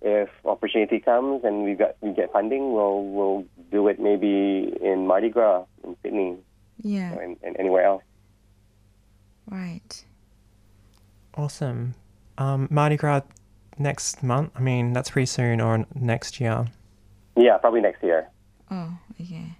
if 0.00 0.28
opportunity 0.44 1.00
comes 1.00 1.42
and 1.44 1.64
we 1.64 1.74
got 1.74 1.96
we 2.00 2.12
get 2.12 2.32
funding, 2.32 2.72
we'll 2.72 3.04
we'll 3.04 3.44
do 3.70 3.88
it 3.88 4.00
maybe 4.00 4.74
in 4.80 5.06
Mardi 5.06 5.28
Gras 5.28 5.64
in 5.84 5.96
Sydney 6.02 6.36
Yeah. 6.82 7.14
or 7.14 7.22
in, 7.22 7.36
in 7.42 7.56
anywhere 7.56 7.84
else. 7.84 8.02
Right. 9.50 10.04
Awesome. 11.34 11.94
Um, 12.36 12.68
Mardi 12.70 12.96
Gras 12.96 13.22
next 13.78 14.22
month. 14.22 14.50
I 14.56 14.60
mean, 14.60 14.92
that's 14.92 15.10
pretty 15.10 15.26
soon, 15.26 15.60
or 15.60 15.86
next 15.94 16.40
year. 16.40 16.66
Yeah, 17.36 17.56
probably 17.58 17.80
next 17.80 18.02
year. 18.02 18.28
Oh, 18.70 18.98
okay. 19.20 19.56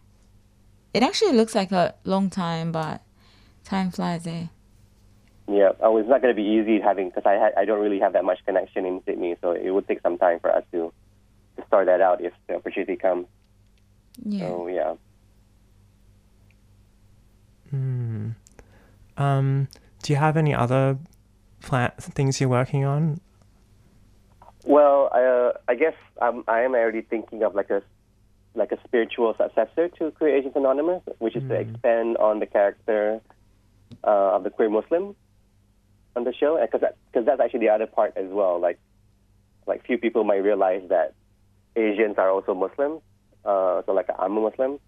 It 0.95 1.03
actually 1.03 1.33
looks 1.33 1.55
like 1.55 1.71
a 1.73 1.95
long 2.05 2.29
time, 2.31 2.73
but 2.73 3.03
time 3.65 3.91
flies, 3.91 4.27
eh? 4.27 4.47
Yeah, 5.51 5.73
oh, 5.81 5.97
it's 5.97 6.09
not 6.09 6.21
going 6.21 6.35
to 6.35 6.41
be 6.41 6.47
easy 6.47 6.79
having 6.79 7.09
because 7.09 7.25
I 7.25 7.33
had 7.33 7.55
I 7.57 7.65
don't 7.65 7.81
really 7.81 8.01
have 8.01 8.13
that 8.13 8.25
much 8.25 8.45
connection 8.45 8.85
in 8.85 9.03
Sydney, 9.07 9.37
so 9.41 9.53
it 9.53 9.71
would 9.71 9.89
take 9.89 10.03
some 10.03 10.19
time 10.19 10.41
for 10.41 10.51
us 10.55 10.63
to 10.73 10.93
to 11.57 11.67
start 11.67 11.87
that 11.87 12.01
out 12.01 12.21
if 12.23 12.33
the 12.47 12.57
opportunity 12.57 12.97
comes. 12.97 13.27
Yeah. 14.25 14.41
So 14.41 14.67
yeah, 14.67 14.95
Hmm. 17.71 18.31
Um, 19.17 19.69
do 20.03 20.13
you 20.13 20.19
have 20.19 20.37
any 20.37 20.55
other 20.55 20.99
plan 21.61 21.93
things 21.99 22.41
you're 22.41 22.49
working 22.49 22.85
on? 22.85 23.21
well, 24.65 25.11
uh, 25.15 25.59
I 25.67 25.75
guess 25.75 25.95
um, 26.21 26.45
I 26.47 26.61
am 26.61 26.75
already 26.75 27.01
thinking 27.03 27.43
of 27.43 27.55
like 27.55 27.71
a 27.71 27.83
like 28.55 28.73
a 28.73 28.79
spiritual 28.85 29.35
successor 29.37 29.89
to 29.89 30.11
Queer 30.13 30.37
Asians 30.37 30.55
Anonymous, 30.57 31.03
which 31.19 31.37
is 31.37 31.43
to 31.49 31.55
expand 31.55 32.17
on 32.17 32.41
the 32.41 32.47
character 32.47 33.21
uh, 34.05 34.37
of 34.37 34.45
the 34.45 34.51
queer 34.51 34.69
Muslim 34.69 35.15
on 36.17 36.25
the 36.25 36.35
show, 36.35 36.59
because 36.61 36.81
that, 36.81 36.97
cause 37.13 37.25
that's 37.25 37.41
actually 37.41 37.61
the 37.61 37.69
other 37.69 37.87
part 37.87 38.17
as 38.17 38.27
well. 38.29 38.61
Like 38.61 38.79
like 39.67 39.85
few 39.87 39.99
people 39.99 40.25
might 40.25 40.43
realize 40.43 40.83
that 40.89 41.15
Asians 41.77 42.17
are 42.19 42.31
also 42.31 42.55
Muslims. 42.55 43.03
Uh, 43.45 43.83
so 43.87 43.93
like 43.93 44.09
I'm 44.19 44.37
a 44.37 44.41
Muslim, 44.41 44.79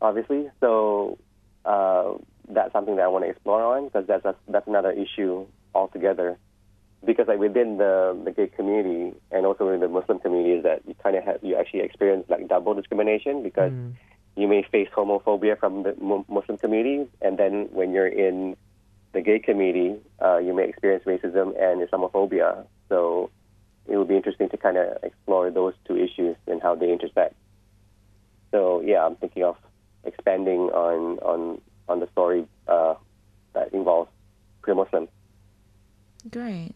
obviously. 0.00 0.50
So 0.60 1.18
uh, 1.64 2.14
that's 2.48 2.72
something 2.72 2.96
that 2.96 3.02
I 3.02 3.08
want 3.08 3.24
to 3.24 3.30
explore 3.30 3.76
on 3.76 3.86
because 3.86 4.06
that's 4.06 4.24
a, 4.24 4.34
that's 4.48 4.66
another 4.66 4.92
issue 4.92 5.46
altogether. 5.74 6.38
Because 7.04 7.28
like 7.28 7.38
within 7.38 7.78
the 7.78 8.18
the 8.24 8.30
gay 8.30 8.48
community 8.48 9.16
and 9.30 9.46
also 9.46 9.64
within 9.66 9.80
the 9.80 9.88
Muslim 9.88 10.18
community 10.18 10.52
is 10.54 10.62
that 10.64 10.82
you 10.86 10.94
kind 11.02 11.16
of 11.16 11.24
have 11.24 11.38
you 11.42 11.56
actually 11.56 11.80
experience 11.80 12.26
like 12.28 12.46
double 12.48 12.74
discrimination 12.74 13.42
because 13.42 13.72
you 14.36 14.48
may 14.48 14.62
face 14.62 14.88
homophobia 14.94 15.58
from 15.58 15.82
the 15.82 15.94
Muslim 16.28 16.58
community, 16.58 17.08
and 17.20 17.38
then 17.38 17.68
when 17.72 17.92
you're 17.92 18.06
in 18.06 18.56
the 19.12 19.20
gay 19.20 19.38
community, 19.38 20.00
uh, 20.22 20.38
you 20.38 20.54
may 20.54 20.68
experience 20.68 21.04
racism 21.04 21.60
and 21.60 21.86
Islamophobia. 21.86 22.64
So 22.88 23.30
it 23.86 23.96
would 23.96 24.08
be 24.08 24.16
interesting 24.16 24.48
to 24.50 24.56
kind 24.56 24.76
of 24.76 24.98
explore 25.02 25.50
those 25.50 25.74
two 25.86 25.96
issues 25.96 26.36
and 26.46 26.62
how 26.62 26.74
they 26.74 26.92
intersect. 26.92 27.34
So 28.50 28.80
yeah, 28.80 29.04
I'm 29.04 29.16
thinking 29.16 29.44
of 29.44 29.56
expanding 30.04 30.70
on 30.70 31.18
on 31.20 31.60
on 31.88 32.00
the 32.00 32.08
story 32.12 32.46
uh, 32.68 32.94
that 33.54 33.72
involves 33.72 34.10
queer 34.62 34.76
Muslims. 34.76 35.08
Great. 36.30 36.74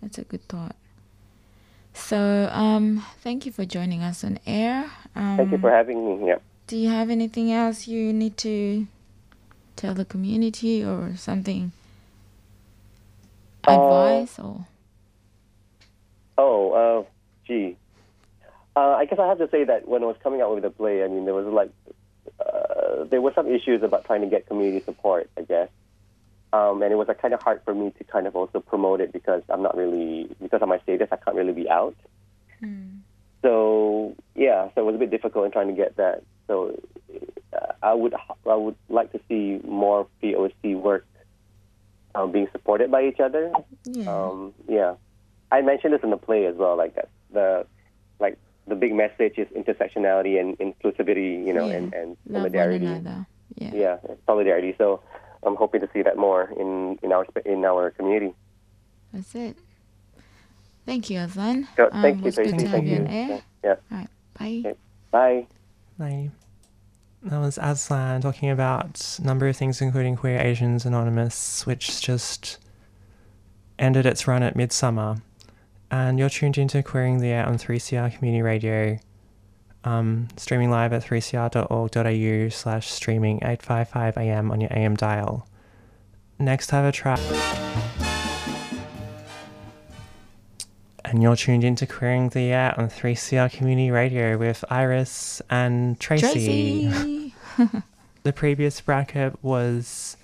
That's 0.00 0.18
a 0.18 0.24
good 0.24 0.46
thought. 0.48 0.74
So, 1.94 2.48
um, 2.50 3.04
thank 3.20 3.44
you 3.44 3.52
for 3.52 3.64
joining 3.66 4.02
us 4.02 4.24
on 4.24 4.38
air. 4.46 4.90
Um, 5.14 5.36
Thank 5.36 5.52
you 5.52 5.58
for 5.58 5.70
having 5.70 6.20
me. 6.20 6.28
Yeah. 6.28 6.38
Do 6.66 6.76
you 6.76 6.88
have 6.88 7.10
anything 7.10 7.52
else 7.52 7.86
you 7.86 8.12
need 8.12 8.38
to 8.38 8.86
tell 9.76 9.94
the 9.94 10.04
community 10.04 10.84
or 10.84 11.14
something? 11.16 11.72
Uh, 13.66 13.72
Advice 13.72 14.38
or 14.38 14.66
Oh, 16.38 16.72
uh, 16.72 17.04
gee. 17.46 17.76
Uh, 18.74 18.94
I 18.96 19.04
guess 19.04 19.18
I 19.18 19.28
have 19.28 19.38
to 19.38 19.48
say 19.50 19.64
that 19.64 19.86
when 19.86 20.02
I 20.02 20.06
was 20.06 20.16
coming 20.22 20.40
out 20.40 20.54
with 20.54 20.62
the 20.62 20.70
play, 20.70 21.04
I 21.04 21.08
mean, 21.08 21.24
there 21.24 21.34
was 21.34 21.46
like, 21.46 21.70
uh, 22.40 23.04
there 23.04 23.20
were 23.20 23.32
some 23.34 23.46
issues 23.46 23.82
about 23.82 24.04
trying 24.06 24.22
to 24.22 24.26
get 24.26 24.46
community 24.46 24.82
support, 24.84 25.30
I 25.36 25.42
guess. 25.42 25.68
Um, 26.54 26.82
and 26.82 26.92
it 26.92 26.96
was 26.96 27.08
uh, 27.08 27.14
kind 27.14 27.34
of 27.34 27.42
hard 27.42 27.62
for 27.64 27.74
me 27.74 27.92
to 27.98 28.04
kind 28.04 28.26
of 28.26 28.34
also 28.34 28.60
promote 28.60 29.00
it 29.00 29.12
because 29.12 29.42
I'm 29.48 29.62
not 29.62 29.76
really, 29.76 30.34
because 30.40 30.62
of 30.62 30.68
my 30.68 30.78
status, 30.80 31.08
I 31.12 31.16
can't 31.16 31.36
really 31.36 31.52
be 31.52 31.68
out. 31.68 31.96
So, 33.42 34.14
yeah, 34.34 34.68
so 34.74 34.82
it 34.82 34.84
was 34.84 34.94
a 34.94 34.98
bit 34.98 35.10
difficult 35.10 35.46
in 35.46 35.50
trying 35.50 35.68
to 35.68 35.74
get 35.74 35.96
that. 35.96 36.22
So 36.46 36.80
I 37.82 37.94
would, 37.94 38.14
I 38.48 38.54
would 38.54 38.76
like 38.88 39.12
to 39.12 39.20
see 39.28 39.60
more 39.66 40.06
POC 40.22 40.76
work 40.80 41.04
um, 42.14 42.30
being 42.32 42.48
supported 42.52 42.90
by 42.90 43.04
each 43.04 43.20
other. 43.20 43.52
yeah, 43.84 44.08
Um, 44.08 44.52
yeah, 44.68 44.94
I 45.50 45.62
mentioned 45.62 45.92
this 45.94 46.02
in 46.02 46.10
the 46.10 46.16
play 46.16 46.46
as 46.46 46.54
well. 46.56 46.76
Like 46.76 46.94
that, 46.94 47.08
the 47.32 47.66
like 48.20 48.38
the 48.66 48.74
big 48.76 48.94
message 48.94 49.38
is 49.38 49.48
intersectionality 49.48 50.38
and 50.40 50.56
inclusivity. 50.58 51.44
You 51.46 51.52
know, 51.52 51.68
Yeah. 51.68 51.76
and, 51.76 51.94
and 51.94 52.16
solidarity. 52.30 52.86
Yeah. 52.86 53.70
Yeah, 53.74 53.96
solidarity. 54.26 54.74
So 54.78 55.00
I'm 55.42 55.56
hoping 55.56 55.80
to 55.80 55.88
see 55.92 56.02
that 56.02 56.16
more 56.16 56.50
in 56.58 56.98
in 57.02 57.12
our 57.12 57.26
in 57.44 57.64
our 57.64 57.90
community. 57.90 58.34
That's 59.12 59.34
it. 59.34 59.56
Thank 60.86 61.10
you, 61.10 61.18
Aslan. 61.20 61.68
So, 61.76 61.88
um, 61.92 62.02
thank 62.02 62.16
it 62.16 62.18
you, 62.20 62.24
was 62.24 62.34
Tracy. 62.34 62.50
Thank 62.66 62.86
you 62.86 62.96
on 62.96 63.06
you. 63.06 63.12
air. 63.12 63.42
Yeah. 63.62 63.74
All 63.90 63.98
right. 63.98 64.08
Bye. 64.38 64.62
Okay. 64.64 64.78
Bye. 65.10 65.46
Like, 65.98 66.30
that 67.24 67.38
was 67.38 67.58
Aslan 67.58 68.20
talking 68.20 68.50
about 68.50 69.18
a 69.22 69.26
number 69.26 69.46
of 69.46 69.56
things, 69.56 69.80
including 69.80 70.16
Queer 70.16 70.40
Asians 70.40 70.84
Anonymous, 70.84 71.66
which 71.66 72.00
just 72.00 72.58
ended 73.78 74.06
its 74.06 74.26
run 74.26 74.42
at 74.42 74.56
Midsummer. 74.56 75.16
And 75.90 76.18
you're 76.18 76.30
tuned 76.30 76.58
into 76.58 76.82
Queering 76.82 77.18
the 77.18 77.28
Air 77.28 77.46
on 77.46 77.58
3CR 77.58 78.16
Community 78.16 78.42
Radio, 78.42 78.98
um, 79.84 80.28
streaming 80.36 80.70
live 80.70 80.92
at 80.92 81.04
3cr.org.au 81.04 82.48
slash 82.48 82.90
streaming 82.90 83.36
855 83.38 84.16
AM 84.16 84.50
on 84.50 84.60
your 84.60 84.72
AM 84.72 84.96
dial. 84.96 85.46
Next, 86.38 86.70
have 86.70 86.84
a 86.84 86.92
track. 86.92 87.20
And 91.12 91.22
you're 91.22 91.36
tuned 91.36 91.62
into 91.62 91.86
Queering 91.86 92.30
the 92.30 92.52
Air 92.52 92.74
on 92.78 92.88
3CR 92.88 93.52
Community 93.52 93.90
Radio 93.90 94.38
with 94.38 94.64
Iris 94.70 95.42
and 95.50 96.00
Tracy. 96.00 96.88
Tracy. 96.90 97.34
The 98.22 98.32
previous 98.32 98.80
bracket 98.80 99.34
was 99.44 100.16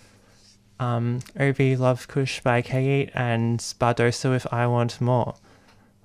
um, 0.81 1.19
OB 1.39 1.61
Love 1.79 2.09
Kush 2.09 2.41
by 2.41 2.63
K8 2.63 3.11
and 3.13 3.59
Bardosa 3.59 4.31
with 4.31 4.47
I 4.51 4.67
Want 4.67 4.99
More. 5.01 5.35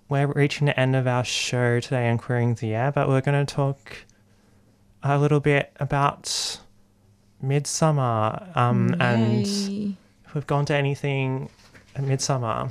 we're 0.09 0.25
reaching 0.25 0.65
the 0.65 0.77
end 0.77 0.97
of 0.97 1.07
our 1.07 1.23
show 1.23 1.79
today 1.79 2.09
on 2.09 2.17
Queering 2.17 2.55
the 2.55 2.73
Air, 2.73 2.91
but 2.91 3.07
we're 3.07 3.21
going 3.21 3.45
to 3.45 3.55
talk 3.55 3.99
a 5.01 5.17
little 5.17 5.39
bit 5.39 5.71
about 5.79 6.59
Midsummer. 7.41 8.51
Um, 8.53 8.95
and 8.99 9.45
if 10.25 10.33
we've 10.33 10.47
gone 10.47 10.65
to 10.65 10.75
anything 10.75 11.47
at 11.95 12.03
Midsummer, 12.03 12.67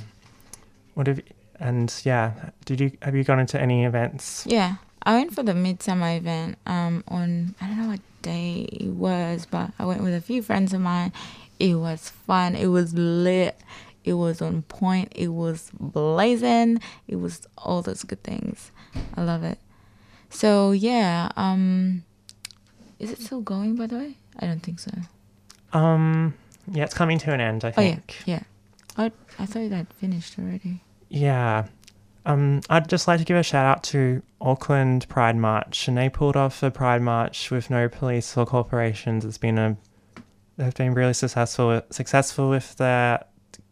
what 0.93 1.07
have 1.07 1.19
and 1.63 2.01
yeah, 2.03 2.49
did 2.65 2.81
you 2.81 2.91
have 3.01 3.15
you 3.15 3.23
gone 3.23 3.39
into 3.39 3.59
any 3.59 3.85
events? 3.85 4.45
Yeah, 4.45 4.75
I 5.03 5.15
went 5.15 5.33
for 5.33 5.43
the 5.43 5.53
midsummer 5.53 6.15
event 6.17 6.57
um, 6.65 7.03
on 7.07 7.55
I 7.61 7.67
don't 7.67 7.77
know 7.77 7.87
what 7.87 8.01
day 8.21 8.67
it 8.69 8.89
was, 8.89 9.47
but 9.49 9.71
I 9.79 9.85
went 9.85 10.03
with 10.03 10.13
a 10.13 10.21
few 10.21 10.41
friends 10.43 10.73
of 10.73 10.81
mine. 10.81 11.13
It 11.59 11.75
was 11.75 12.09
fun. 12.09 12.55
It 12.55 12.67
was 12.67 12.93
lit. 12.93 13.57
It 14.03 14.13
was 14.13 14.41
on 14.41 14.63
point. 14.63 15.13
It 15.15 15.29
was 15.29 15.71
blazing. 15.79 16.81
It 17.07 17.15
was 17.15 17.47
all 17.57 17.81
those 17.81 18.03
good 18.03 18.21
things. 18.23 18.71
I 19.15 19.23
love 19.23 19.43
it. 19.43 19.57
So 20.29 20.73
yeah, 20.73 21.31
um, 21.37 22.03
is 22.99 23.09
it 23.09 23.21
still 23.21 23.41
going? 23.41 23.77
By 23.77 23.87
the 23.87 23.95
way, 23.95 24.17
I 24.37 24.47
don't 24.47 24.61
think 24.61 24.79
so. 24.79 24.91
Um, 25.71 26.33
yeah, 26.69 26.83
it's 26.83 26.93
coming 26.93 27.19
to 27.19 27.31
an 27.31 27.39
end. 27.39 27.63
I 27.63 27.71
think. 27.71 28.15
Oh 28.19 28.23
yeah, 28.25 28.43
yeah. 28.97 29.05
I 29.05 29.11
I 29.41 29.45
thought 29.45 29.69
that 29.69 29.93
finished 29.93 30.37
already. 30.37 30.81
Yeah. 31.13 31.67
Um, 32.25 32.61
I'd 32.69 32.89
just 32.89 33.07
like 33.07 33.19
to 33.19 33.25
give 33.25 33.37
a 33.37 33.43
shout 33.43 33.65
out 33.65 33.83
to 33.85 34.23
Auckland 34.41 35.07
Pride 35.09 35.35
March, 35.35 35.87
and 35.87 35.95
they 35.95 36.09
pulled 36.09 36.35
off 36.35 36.63
a 36.63 36.71
Pride 36.71 37.01
March 37.01 37.51
with 37.51 37.69
no 37.69 37.87
police 37.87 38.35
or 38.35 38.45
corporations. 38.45 39.23
It's 39.23 39.37
been 39.37 39.57
a 39.57 39.77
they've 40.57 40.73
been 40.73 40.93
really 40.93 41.13
successful 41.13 41.81
successful 41.91 42.49
with 42.49 42.77
their 42.77 43.23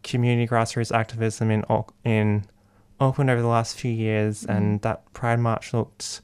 community 0.04 0.46
grassroots 0.46 0.94
activism 0.94 1.50
in 1.50 1.64
in 2.04 2.44
Auckland 3.00 3.30
over 3.30 3.42
the 3.42 3.48
last 3.48 3.76
few 3.76 3.90
years, 3.92 4.44
and 4.44 4.80
that 4.82 5.12
Pride 5.12 5.40
March 5.40 5.74
looked 5.74 6.20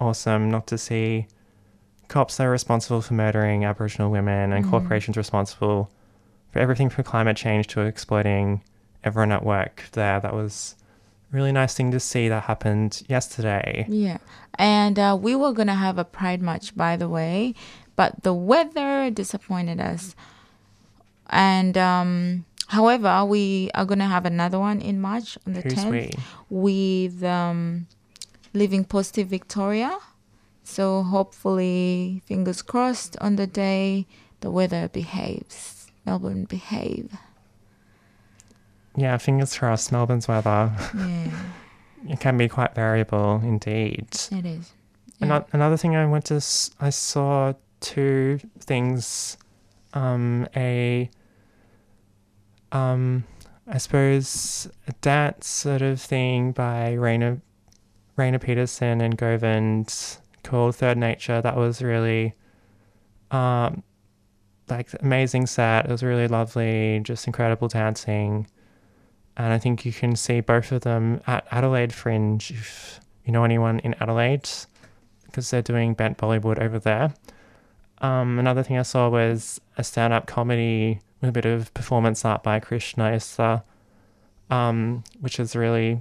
awesome. 0.00 0.50
Not 0.50 0.66
to 0.68 0.78
see 0.78 1.26
cops 2.08 2.38
that 2.38 2.46
are 2.46 2.50
responsible 2.50 3.02
for 3.02 3.12
murdering 3.12 3.64
Aboriginal 3.64 4.10
women 4.10 4.52
and 4.52 4.64
corporations 4.70 5.16
responsible 5.18 5.90
for 6.50 6.60
everything 6.60 6.88
from 6.88 7.04
climate 7.04 7.36
change 7.36 7.66
to 7.66 7.80
exploiting 7.80 8.62
everyone 9.06 9.32
at 9.32 9.44
work 9.44 9.84
there. 9.92 10.20
That 10.20 10.34
was 10.34 10.74
really 11.30 11.52
nice 11.52 11.74
thing 11.74 11.90
to 11.92 12.00
see 12.00 12.28
that 12.28 12.44
happened 12.44 13.02
yesterday. 13.08 13.86
Yeah, 13.88 14.18
and 14.58 14.98
uh, 14.98 15.16
we 15.20 15.34
were 15.36 15.52
gonna 15.52 15.74
have 15.76 15.96
a 15.96 16.04
pride 16.04 16.42
march, 16.42 16.76
by 16.76 16.96
the 16.96 17.08
way, 17.08 17.54
but 17.94 18.22
the 18.22 18.34
weather 18.34 19.10
disappointed 19.10 19.80
us. 19.80 20.14
And 21.28 21.76
um, 21.78 22.44
however, 22.68 23.24
we 23.24 23.70
are 23.74 23.84
gonna 23.84 24.06
have 24.08 24.26
another 24.26 24.58
one 24.58 24.80
in 24.80 25.00
March 25.00 25.38
on 25.46 25.54
the 25.54 25.62
Who's 25.62 25.74
tenth 25.74 25.90
we? 25.90 26.10
with 26.50 27.22
um, 27.22 27.86
Living 28.52 28.84
Positive 28.84 29.28
Victoria. 29.28 29.96
So 30.64 31.02
hopefully, 31.04 32.22
fingers 32.26 32.60
crossed, 32.60 33.16
on 33.20 33.36
the 33.36 33.46
day 33.46 34.06
the 34.40 34.50
weather 34.50 34.88
behaves, 34.88 35.90
Melbourne 36.04 36.44
behave. 36.44 37.12
Yeah, 38.96 39.16
fingers 39.18 39.56
crossed. 39.56 39.92
Melbourne's 39.92 40.26
weather 40.28 40.72
Yeah, 40.96 41.30
it 42.08 42.20
can 42.20 42.36
be 42.38 42.48
quite 42.48 42.74
variable 42.74 43.40
indeed. 43.44 44.08
it 44.32 44.46
is. 44.46 44.72
Ano- 45.20 45.46
Another 45.52 45.76
thing 45.76 45.96
I 45.96 46.06
went 46.06 46.26
to, 46.26 46.36
I 46.80 46.90
saw 46.90 47.52
two 47.80 48.38
things. 48.60 49.36
Um, 49.94 50.46
a, 50.54 51.08
um, 52.72 53.24
I 53.66 53.78
suppose 53.78 54.68
a 54.86 54.92
dance 55.00 55.46
sort 55.46 55.82
of 55.82 56.00
thing 56.00 56.52
by 56.52 56.94
Raina, 56.98 57.40
Raina 58.18 58.40
Peterson 58.40 59.00
and 59.00 59.16
Govind 59.16 60.18
called 60.42 60.76
Third 60.76 60.98
Nature. 60.98 61.40
That 61.40 61.56
was 61.56 61.80
really, 61.82 62.34
um, 63.30 63.82
like 64.68 64.88
amazing 65.00 65.46
set. 65.46 65.86
It 65.86 65.90
was 65.90 66.02
really 66.02 66.28
lovely, 66.28 67.00
just 67.02 67.26
incredible 67.26 67.68
dancing. 67.68 68.46
And 69.36 69.52
I 69.52 69.58
think 69.58 69.84
you 69.84 69.92
can 69.92 70.16
see 70.16 70.40
both 70.40 70.72
of 70.72 70.82
them 70.82 71.20
at 71.26 71.46
Adelaide 71.50 71.92
Fringe 71.92 72.50
if 72.50 73.00
you 73.24 73.32
know 73.32 73.44
anyone 73.44 73.80
in 73.80 73.94
Adelaide 74.00 74.48
because 75.26 75.50
they're 75.50 75.62
doing 75.62 75.94
bent 75.94 76.16
Bollywood 76.16 76.58
over 76.58 76.78
there. 76.78 77.12
Um, 77.98 78.38
another 78.38 78.62
thing 78.62 78.78
I 78.78 78.82
saw 78.82 79.08
was 79.08 79.60
a 79.76 79.84
stand-up 79.84 80.26
comedy 80.26 81.00
with 81.20 81.30
a 81.30 81.32
bit 81.32 81.46
of 81.46 81.72
performance 81.74 82.24
art 82.24 82.42
by 82.42 82.60
Krishna 82.60 83.04
Istha, 83.04 83.62
um, 84.50 85.04
which 85.20 85.40
is 85.40 85.56
really 85.56 86.00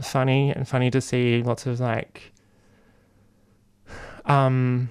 funny 0.00 0.50
and 0.50 0.66
funny 0.66 0.90
to 0.90 1.00
see 1.00 1.42
lots 1.42 1.66
of 1.66 1.80
like 1.80 2.32
um, 4.24 4.90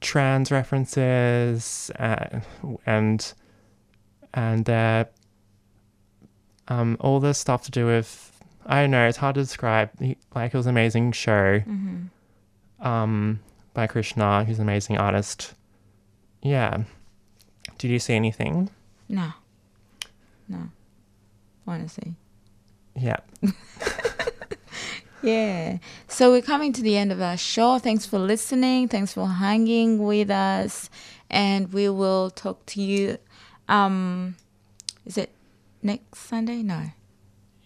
trans 0.00 0.50
references 0.50 1.90
uh, 1.98 2.40
and 2.86 3.32
and 4.34 4.68
uh, 4.70 5.04
um, 6.72 6.96
all 7.00 7.20
this 7.20 7.38
stuff 7.38 7.62
to 7.64 7.70
do 7.70 7.86
with 7.86 8.28
I 8.66 8.80
don't 8.82 8.90
know. 8.92 9.06
It's 9.08 9.18
hard 9.18 9.34
to 9.34 9.42
describe. 9.42 9.90
He, 9.98 10.16
like 10.34 10.54
it 10.54 10.56
was 10.56 10.66
an 10.66 10.70
amazing 10.70 11.12
show 11.12 11.60
Mm-hmm. 11.66 12.86
um, 12.86 13.40
by 13.74 13.86
Krishna, 13.86 14.44
who's 14.44 14.58
an 14.58 14.62
amazing 14.68 14.98
artist. 14.98 15.54
Yeah. 16.42 16.84
Did 17.78 17.90
you 17.90 17.98
see 17.98 18.14
anything? 18.14 18.70
No, 19.08 19.32
no, 20.48 20.68
honestly. 21.66 22.14
Yeah. 22.96 23.16
Yeah. 25.24 25.78
So 26.08 26.32
we're 26.32 26.42
coming 26.42 26.72
to 26.72 26.82
the 26.82 26.96
end 26.96 27.12
of 27.12 27.20
our 27.22 27.36
show. 27.36 27.78
Thanks 27.78 28.04
for 28.04 28.18
listening. 28.18 28.88
Thanks 28.88 29.12
for 29.12 29.28
hanging 29.28 29.98
with 30.04 30.30
us. 30.30 30.90
And 31.30 31.72
we 31.72 31.88
will 31.88 32.30
talk 32.30 32.66
to 32.66 32.82
you. 32.82 33.18
Um, 33.68 34.34
is 35.06 35.16
it 35.16 35.30
next 35.82 36.18
Sunday? 36.18 36.62
No. 36.62 36.82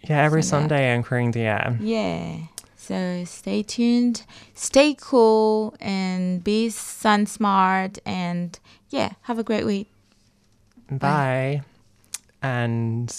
Yeah, 0.03 0.23
every 0.23 0.43
Sunday. 0.43 0.69
Sunday 0.69 0.85
anchoring 0.89 1.31
the 1.33 1.41
air. 1.41 1.79
Yeah. 1.81 2.39
So 2.77 3.25
stay 3.25 3.65
tuned, 3.65 4.25
stay 4.55 4.95
cool, 5.01 5.75
and 5.81 6.45
be 6.45 6.69
sun 6.69 7.27
smart. 7.27 7.99
And 8.07 8.59
yeah, 8.91 9.13
have 9.23 9.39
a 9.39 9.43
great 9.43 9.67
week. 9.67 9.91
Bye. 10.91 11.63
And 12.43 13.13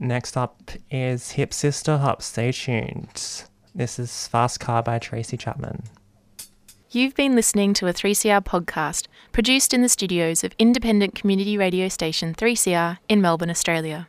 next 0.00 0.36
up 0.36 0.72
is 0.90 1.32
Hip 1.32 1.54
Sister 1.54 1.98
Hop. 1.98 2.20
Stay 2.20 2.50
tuned. 2.50 3.44
This 3.74 3.98
is 3.98 4.26
Fast 4.26 4.58
Car 4.58 4.82
by 4.82 4.98
Tracy 4.98 5.36
Chapman. 5.36 5.84
You've 6.90 7.14
been 7.14 7.36
listening 7.36 7.74
to 7.74 7.86
a 7.86 7.92
3CR 7.92 8.42
podcast 8.42 9.06
produced 9.30 9.74
in 9.74 9.82
the 9.82 9.88
studios 9.88 10.42
of 10.42 10.54
independent 10.58 11.14
community 11.14 11.58
radio 11.58 11.88
station 11.88 12.34
3CR 12.34 12.98
in 13.08 13.20
Melbourne, 13.20 13.50
Australia. 13.50 14.08